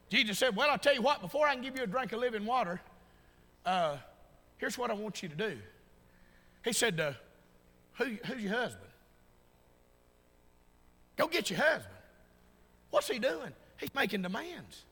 [0.09, 2.19] Jesus said, Well, I'll tell you what, before I can give you a drink of
[2.19, 2.81] living water,
[3.65, 3.97] uh,
[4.61, 5.57] Here's what I want you to do.
[6.63, 7.13] He said, uh,
[7.97, 8.91] Who, Who's your husband?
[11.17, 11.95] Go get your husband.
[12.91, 13.49] What's he doing?
[13.77, 14.85] He's making demands.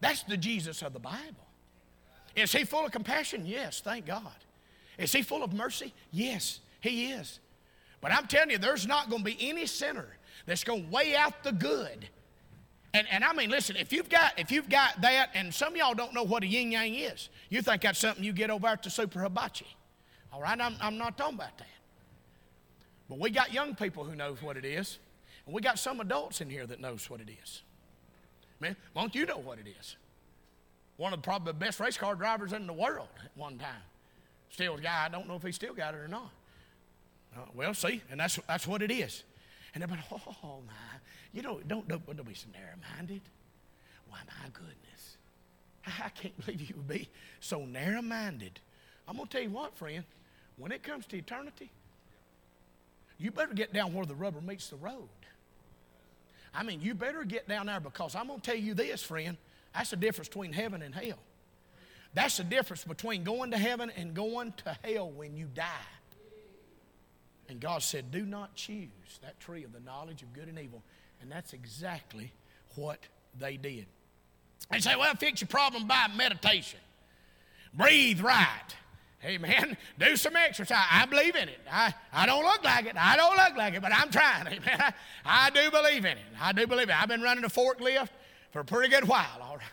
[0.00, 1.46] That's the Jesus of the Bible.
[2.34, 3.46] Is he full of compassion?
[3.46, 4.26] Yes, thank God.
[4.98, 5.94] Is he full of mercy?
[6.10, 7.38] Yes, he is.
[8.00, 10.08] But I'm telling you, there's not going to be any sinner
[10.46, 12.08] that's going to weigh out the good
[12.98, 15.94] and, and I mean, listen, if you've got if you've got that, and some y'all
[15.94, 18.82] don't know what a yin yang is, you think that's something you get over at
[18.82, 19.66] the super hibachi.
[20.32, 21.66] All right, I'm, I'm not talking about that.
[23.08, 24.98] But we got young people who knows what it is,
[25.46, 27.62] and we got some adults in here that knows what it is.
[28.60, 29.96] Man, don't you know what it is?
[30.96, 33.82] One of the probably the best race car drivers in the world at one time.
[34.50, 36.30] Still a guy, I don't know if he still got it or not.
[37.36, 39.22] Uh, well, see, and that's, that's what it is.
[39.74, 40.00] And like,
[40.42, 40.97] oh my
[41.32, 43.20] you know, don't, don't, don't be so narrow minded.
[44.08, 45.16] Why, my goodness.
[45.86, 47.08] I can't believe you would be
[47.40, 48.60] so narrow minded.
[49.06, 50.04] I'm going to tell you what, friend,
[50.56, 51.70] when it comes to eternity,
[53.18, 55.08] you better get down where the rubber meets the road.
[56.54, 59.36] I mean, you better get down there because I'm going to tell you this, friend.
[59.74, 61.18] That's the difference between heaven and hell.
[62.14, 65.64] That's the difference between going to heaven and going to hell when you die.
[67.50, 68.88] And God said, Do not choose
[69.22, 70.82] that tree of the knowledge of good and evil.
[71.20, 72.32] And that's exactly
[72.74, 72.98] what
[73.38, 73.86] they did.
[74.70, 76.80] They say, well, fix your problem by meditation.
[77.74, 78.74] Breathe right.
[79.24, 79.76] Amen.
[79.98, 80.86] Do some exercise.
[80.90, 81.58] I believe in it.
[81.70, 82.96] I, I don't look like it.
[82.96, 84.46] I don't look like it, but I'm trying.
[84.46, 84.62] Amen.
[84.78, 84.92] I,
[85.24, 86.24] I do believe in it.
[86.40, 87.00] I do believe it.
[87.00, 88.10] I've been running a forklift
[88.52, 89.64] for a pretty good while, all right.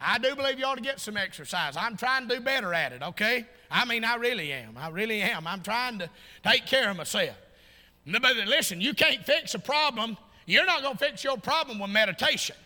[0.00, 1.76] I do believe you ought to get some exercise.
[1.76, 3.46] I'm trying to do better at it, okay?
[3.68, 4.76] I mean, I really am.
[4.76, 5.44] I really am.
[5.44, 6.08] I'm trying to
[6.46, 7.36] take care of myself.
[8.06, 10.16] But listen, you can't fix a problem
[10.48, 12.56] you're not going to fix your problem with meditation.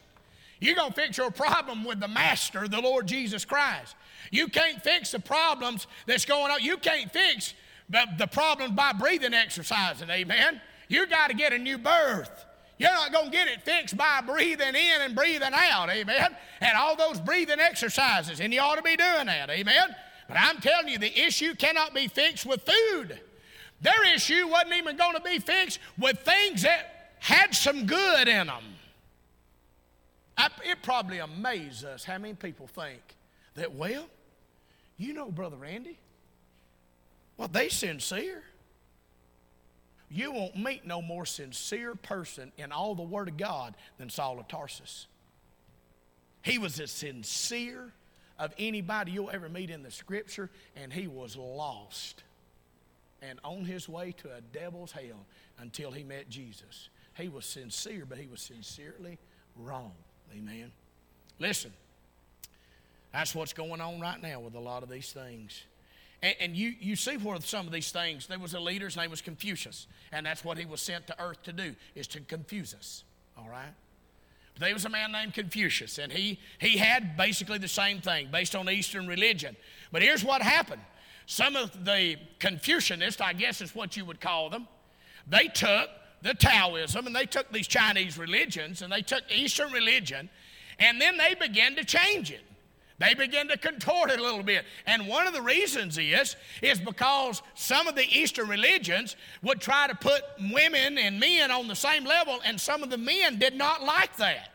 [0.61, 3.97] You're going to fix your problem with the Master, the Lord Jesus Christ.
[4.31, 6.61] You can't fix the problems that's going on.
[6.63, 7.55] You can't fix
[7.91, 10.09] the, problem by breathing exercising.
[10.11, 10.61] amen.
[10.87, 12.31] You got to get a new birth.
[12.79, 16.37] You're not going to get it fixed by breathing in and breathing out, amen.
[16.61, 19.89] And all those breathing exercises, and you ought to be doing that, amen.
[20.29, 23.19] But I'm telling you, the issue cannot be fixed with food.
[23.81, 26.92] Their issue wasn't even going to be fixed with things that
[27.23, 28.65] had some good in them.
[30.65, 33.01] it probably amazes us how many people think
[33.55, 34.07] that, well,
[34.97, 35.99] you know, Brother Randy,
[37.37, 38.43] well, they sincere.
[40.11, 44.41] You won't meet no more sincere person in all the Word of God than Saul
[44.41, 45.07] of Tarsus.
[46.43, 47.93] He was as sincere
[48.37, 52.25] of anybody you'll ever meet in the Scripture, and he was lost
[53.23, 55.25] and on his way to a devil's hell
[55.61, 56.89] until he met Jesus.
[57.19, 59.19] He was sincere, but he was sincerely
[59.57, 59.93] wrong.
[60.35, 60.73] Amen.
[61.39, 61.73] Listen,
[63.13, 65.63] that's what's going on right now with a lot of these things.
[66.23, 68.97] And, and, you, you see where some of these things, there was a leader, his
[68.97, 72.21] name was Confucius, and that's what he was sent to earth to do, is to
[72.21, 73.05] confuse us,
[73.37, 73.73] all right?
[74.59, 78.55] there was a man named Confucius, and he, he had basically the same thing based
[78.55, 79.57] on Eastern religion.
[79.91, 80.83] But here's what happened.
[81.27, 84.69] Some of the Confucianists, I guess is what you would call them,
[85.27, 85.89] they took
[86.23, 90.31] the Taoism and they took these Chinese religions and they took Eastern religion
[90.79, 92.41] and then they began to change it.
[92.99, 94.65] They began to contort it a little bit.
[94.87, 99.89] And one of the reasons is, is because some of the Eastern religions would try
[99.89, 103.57] to put women and men on the same level, and some of the men did
[103.57, 104.51] not like that.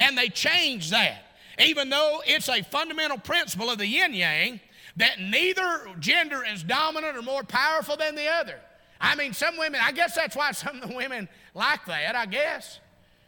[0.00, 1.26] And they changed that.
[1.60, 4.58] Even though it's a fundamental principle of the yin yang
[4.96, 8.58] that neither gender is dominant or more powerful than the other.
[9.02, 12.24] I mean, some women, I guess that's why some of the women like that, I
[12.26, 12.78] guess.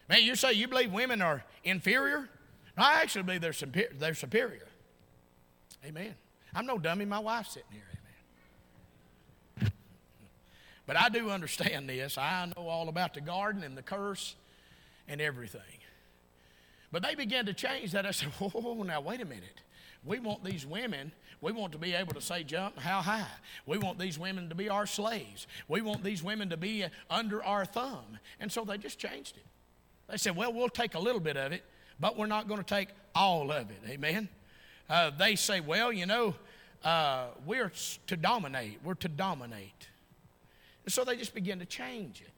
[0.09, 2.29] Man, you say you believe women are inferior?
[2.79, 3.91] No, I actually believe they're, superior.
[3.99, 4.68] They're superior.
[5.85, 6.14] Amen.
[6.55, 7.05] I'm no dummy.
[7.05, 7.83] My wife's sitting here.
[9.61, 9.72] Amen.
[10.87, 12.16] But I do understand this.
[12.18, 14.37] I know all about the garden and the curse
[15.09, 15.61] and everything.
[16.93, 18.07] But they began to change that.
[18.07, 19.62] I said, whoa, now wait a minute.
[20.05, 21.12] We want these women
[21.45, 23.26] we want to be able to say, Jump how high?
[23.66, 25.47] We want these women to be our slaves.
[25.68, 28.18] We want these women to be under our thumb.
[28.40, 29.45] And so they just changed it.
[30.09, 31.62] They said, Well, we'll take a little bit of it,
[32.01, 33.76] but we're not going to take all of it.
[33.86, 34.26] Amen.
[34.88, 36.34] Uh, they say, Well, you know,
[36.82, 37.70] uh, we're
[38.07, 38.78] to dominate.
[38.82, 39.88] We're to dominate.
[40.86, 42.30] And so they just begin to change it.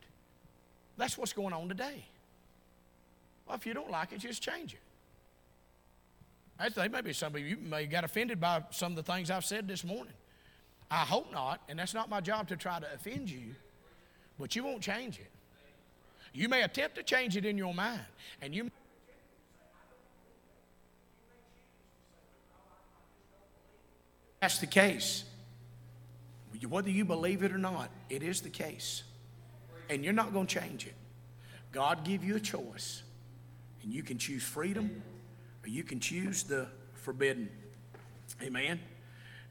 [0.96, 2.06] That's what's going on today.
[3.46, 4.80] Well, if you don't like it, just change it
[6.90, 9.68] may be some of you may got offended by some of the things I've said
[9.68, 10.14] this morning.
[10.90, 13.54] I hope not, and that's not my job to try to offend you,
[14.38, 15.28] but you won't change it.
[16.32, 18.00] You may attempt to change it in your mind,
[18.40, 18.70] and you.
[24.40, 25.24] That's the case.
[26.68, 29.02] Whether you believe it or not, it is the case.
[29.90, 30.94] And you're not going to change it.
[31.72, 33.02] God give you a choice,
[33.82, 35.02] and you can choose freedom
[35.68, 37.48] you can choose the forbidden.
[38.42, 38.80] Amen.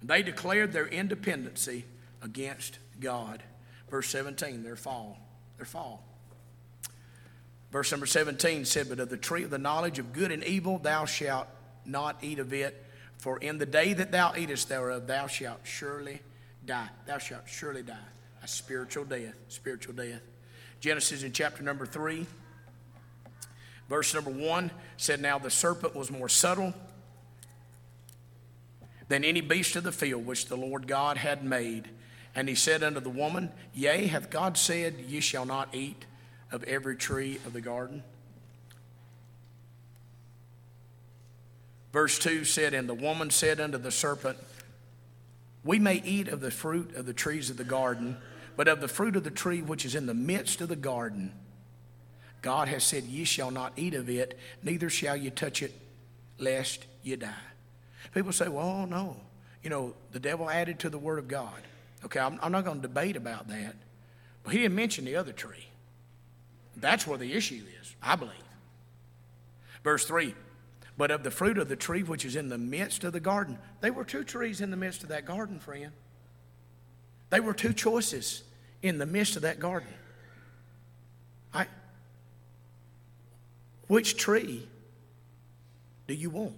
[0.04, 1.86] They declared their independency
[2.22, 3.42] against God.
[3.90, 5.18] Verse 17, their fall.
[5.58, 6.04] Their fall.
[7.72, 10.78] Verse number 17 said, But of the tree of the knowledge of good and evil
[10.78, 11.48] thou shalt
[11.86, 12.84] not eat of it,
[13.18, 16.22] for in the day that thou eatest thereof thou shalt surely
[16.66, 16.88] die.
[17.08, 17.98] Thou shalt surely die.
[18.44, 19.34] A spiritual death.
[19.48, 20.22] Spiritual death.
[20.80, 22.26] Genesis in chapter number 3.
[23.90, 26.74] Verse number one said, Now the serpent was more subtle
[29.08, 31.90] than any beast of the field which the Lord God had made.
[32.34, 36.06] And he said unto the woman, Yea, hath God said, Ye shall not eat
[36.52, 38.04] of every tree of the garden?
[41.94, 44.38] Verse 2 said, And the woman said unto the serpent,
[45.64, 48.18] We may eat of the fruit of the trees of the garden,
[48.58, 51.32] but of the fruit of the tree which is in the midst of the garden,
[52.42, 55.74] God has said, Ye shall not eat of it, neither shall you touch it,
[56.38, 57.32] lest you die.
[58.14, 59.18] People say, Well, oh, no.
[59.64, 61.62] You know, the devil added to the word of God.
[62.04, 63.76] Okay, I'm, I'm not going to debate about that.
[64.44, 65.68] But he didn't mention the other tree.
[66.78, 68.32] That's where the issue is, I believe.
[69.84, 70.36] Verse 3
[70.98, 73.58] But of the fruit of the tree which is in the midst of the garden,
[73.82, 75.92] there were two trees in the midst of that garden, friend.
[77.32, 78.44] They were two choices
[78.84, 79.90] in the midst of that garden.
[81.54, 81.66] I,
[83.88, 84.68] which tree
[86.08, 86.56] do you want?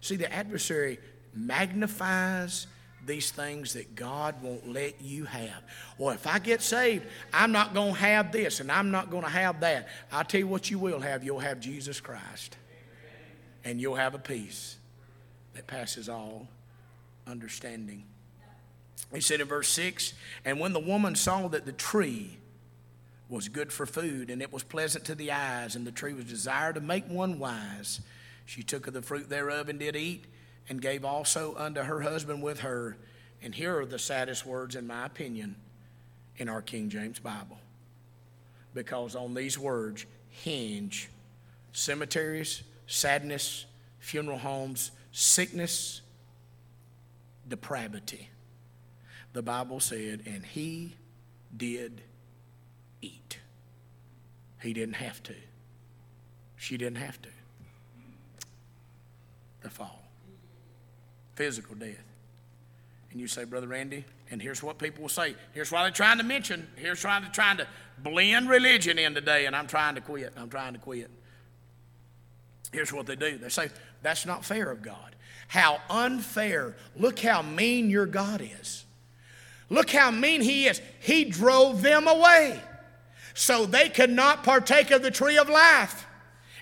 [0.00, 0.98] See, the adversary
[1.34, 2.66] magnifies
[3.06, 5.62] these things that God won't let you have.
[5.98, 9.24] Well, if I get saved, I'm not going to have this and I'm not going
[9.24, 9.88] to have that.
[10.10, 12.56] I'll tell you what you will have you'll have Jesus Christ,
[13.62, 14.76] and you'll have a peace
[15.54, 16.48] that passes all
[17.26, 18.04] understanding.
[19.12, 20.14] He said in verse 6
[20.46, 22.38] And when the woman saw that the tree
[23.28, 26.24] was good for food, and it was pleasant to the eyes, and the tree was
[26.26, 28.00] desired to make one wise.
[28.46, 30.24] She took of the fruit thereof and did eat,
[30.68, 32.96] and gave also unto her husband with her.
[33.42, 35.56] And here are the saddest words, in my opinion,
[36.36, 37.58] in our King James Bible.
[38.74, 41.08] Because on these words hinge
[41.72, 43.64] cemeteries, sadness,
[44.00, 46.00] funeral homes, sickness,
[47.48, 48.28] depravity.
[49.32, 50.94] The Bible said, and he
[51.56, 52.00] did
[53.04, 53.38] eat.
[54.62, 55.34] He didn't have to.
[56.56, 57.28] She didn't have to.
[59.62, 60.02] The fall,
[61.36, 62.02] physical death.
[63.10, 65.34] And you say, Brother Randy, and here's what people will say.
[65.52, 66.66] Here's why they're trying to mention.
[66.76, 67.66] Here's trying to trying to
[68.02, 70.34] blend religion in today, and I'm trying to quit.
[70.36, 71.10] I'm trying to quit.
[72.72, 73.38] Here's what they do.
[73.38, 73.68] They say,
[74.02, 75.14] that's not fair of God.
[75.48, 76.76] How unfair.
[76.96, 78.84] Look how mean your God is.
[79.70, 80.80] Look how mean he is.
[81.00, 82.60] He drove them away
[83.34, 86.06] so they could not partake of the tree of life.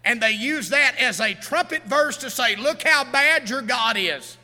[0.04, 3.96] And they use that as a trumpet verse to say, Look how bad your God
[3.96, 4.36] is.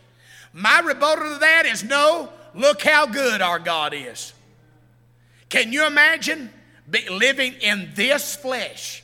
[0.52, 4.32] My rebuttal to that is no, look how good our God is.
[5.48, 6.50] Can you imagine
[7.10, 9.02] living in this flesh?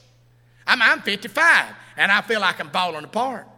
[0.66, 3.48] I'm, I'm 55 and I feel like I'm falling apart.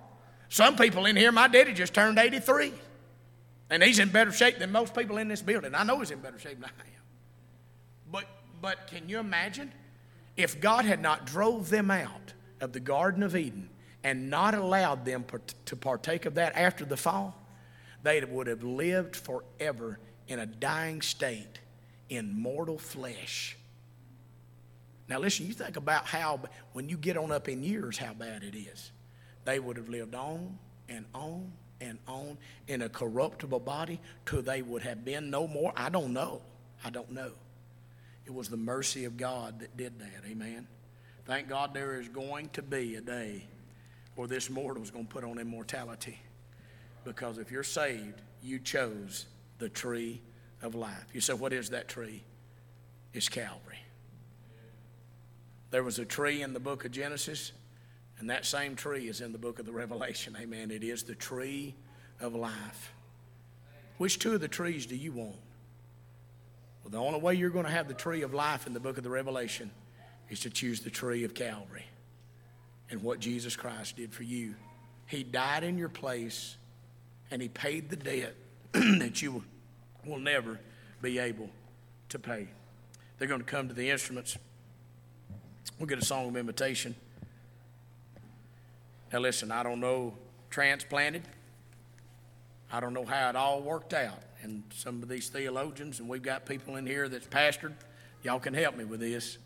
[0.48, 2.72] Some people in here, my daddy just turned 83,
[3.68, 5.74] and he's in better shape than most people in this building.
[5.74, 7.02] I know he's in better shape than I am.
[8.68, 9.70] But can you imagine
[10.36, 13.68] if God had not drove them out of the Garden of Eden
[14.02, 15.24] and not allowed them
[15.66, 17.40] to partake of that after the fall?
[18.02, 21.60] They would have lived forever in a dying state
[22.08, 23.56] in mortal flesh.
[25.06, 26.40] Now, listen, you think about how,
[26.72, 28.90] when you get on up in years, how bad it is.
[29.44, 30.58] They would have lived on
[30.88, 32.36] and on and on
[32.66, 35.72] in a corruptible body till they would have been no more.
[35.76, 36.42] I don't know.
[36.84, 37.30] I don't know.
[38.26, 40.24] It was the mercy of God that did that.
[40.28, 40.66] Amen.
[41.24, 43.46] Thank God there is going to be a day
[44.16, 46.18] where this mortal is going to put on immortality.
[47.04, 49.26] Because if you're saved, you chose
[49.58, 50.20] the tree
[50.60, 51.06] of life.
[51.14, 52.24] You say, What is that tree?
[53.14, 53.78] It's Calvary.
[55.70, 57.52] There was a tree in the book of Genesis,
[58.18, 60.36] and that same tree is in the book of the Revelation.
[60.40, 60.70] Amen.
[60.70, 61.74] It is the tree
[62.20, 62.92] of life.
[63.98, 65.36] Which two of the trees do you want?
[66.88, 68.96] Well, the only way you're going to have the tree of life in the book
[68.96, 69.72] of the Revelation
[70.30, 71.84] is to choose the tree of Calvary
[72.92, 74.54] and what Jesus Christ did for you.
[75.08, 76.56] He died in your place
[77.32, 78.36] and he paid the debt
[79.00, 79.44] that you will,
[80.12, 80.60] will never
[81.02, 81.50] be able
[82.10, 82.46] to pay.
[83.18, 84.38] They're going to come to the instruments.
[85.80, 86.94] We'll get a song of invitation.
[89.12, 90.14] Now, listen, I don't know
[90.50, 91.22] transplanted.
[92.70, 96.22] I don't know how it all worked out and some of these theologians, and we've
[96.22, 97.72] got people in here that's pastored.
[98.22, 99.38] Y'all can help me with this.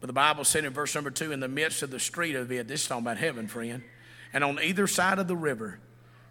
[0.00, 2.50] But the Bible said in verse number two, in the midst of the street of
[2.52, 3.82] it, this is talking about heaven, friend,
[4.32, 5.78] and on either side of the river,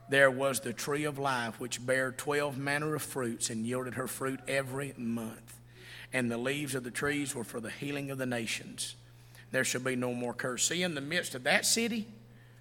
[0.10, 4.08] there was the tree of life, which bare twelve manner of fruits and yielded her
[4.08, 5.60] fruit every month.
[6.12, 8.96] And the leaves of the trees were for the healing of the nations.
[9.52, 10.68] There shall be no more curse.
[10.68, 12.08] See, in the midst of that city,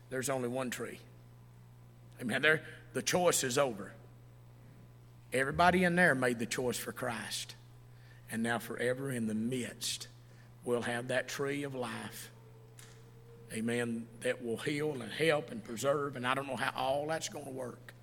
[0.08, 1.00] there's only one tree.
[2.20, 2.40] Amen.
[2.40, 2.62] there,
[2.92, 3.92] the choice is over.
[5.32, 7.54] Everybody in there made the choice for Christ.
[8.30, 10.08] And now, forever in the midst,
[10.64, 12.30] we'll have that tree of life.
[13.52, 14.06] Amen.
[14.20, 16.16] That will heal and help and preserve.
[16.16, 17.94] And I don't know how all that's going to work.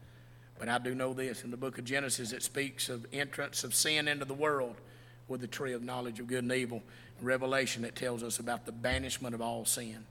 [0.60, 1.44] But I do know this.
[1.44, 4.76] In the book of Genesis, it speaks of entrance of sin into the world
[5.28, 6.82] with the tree of knowledge of good and evil.
[7.20, 10.06] In Revelation, it tells us about the banishment of all sin.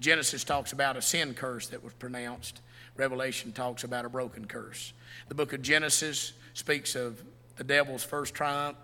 [0.00, 2.60] Genesis talks about a sin curse that was pronounced
[2.98, 4.92] Revelation talks about a broken curse.
[5.28, 7.22] The book of Genesis speaks of
[7.56, 8.76] the devil's first triumph,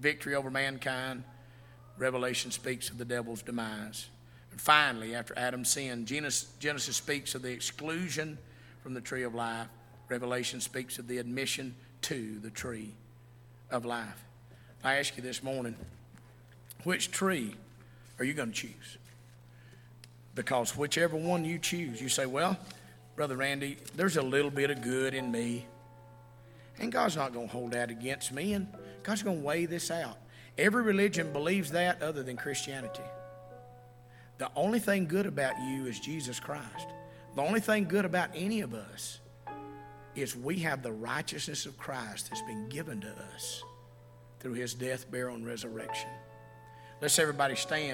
[0.00, 1.24] victory over mankind.
[1.96, 4.08] Revelation speaks of the devil's demise.
[4.50, 8.36] And finally, after Adam's sin, Genesis, speaks of the exclusion
[8.82, 9.68] from the tree of life.
[10.10, 12.90] Revelation speaks of the admission to the tree
[13.70, 14.22] of life.
[14.84, 15.74] I ask you this morning,
[16.82, 17.56] which tree
[18.18, 18.98] are you going to choose?
[20.34, 22.58] Because whichever one you choose, you say, well,
[23.16, 25.66] Brother Randy, there's a little bit of good in me.
[26.80, 28.66] And God's not going to hold that against me, and
[29.04, 30.18] God's going to weigh this out.
[30.58, 33.02] Every religion believes that other than Christianity.
[34.38, 36.88] The only thing good about you is Jesus Christ.
[37.36, 39.20] The only thing good about any of us
[40.16, 43.62] is we have the righteousness of Christ that's been given to us
[44.40, 46.10] through his death, burial, and resurrection.
[47.00, 47.92] Let's everybody stand.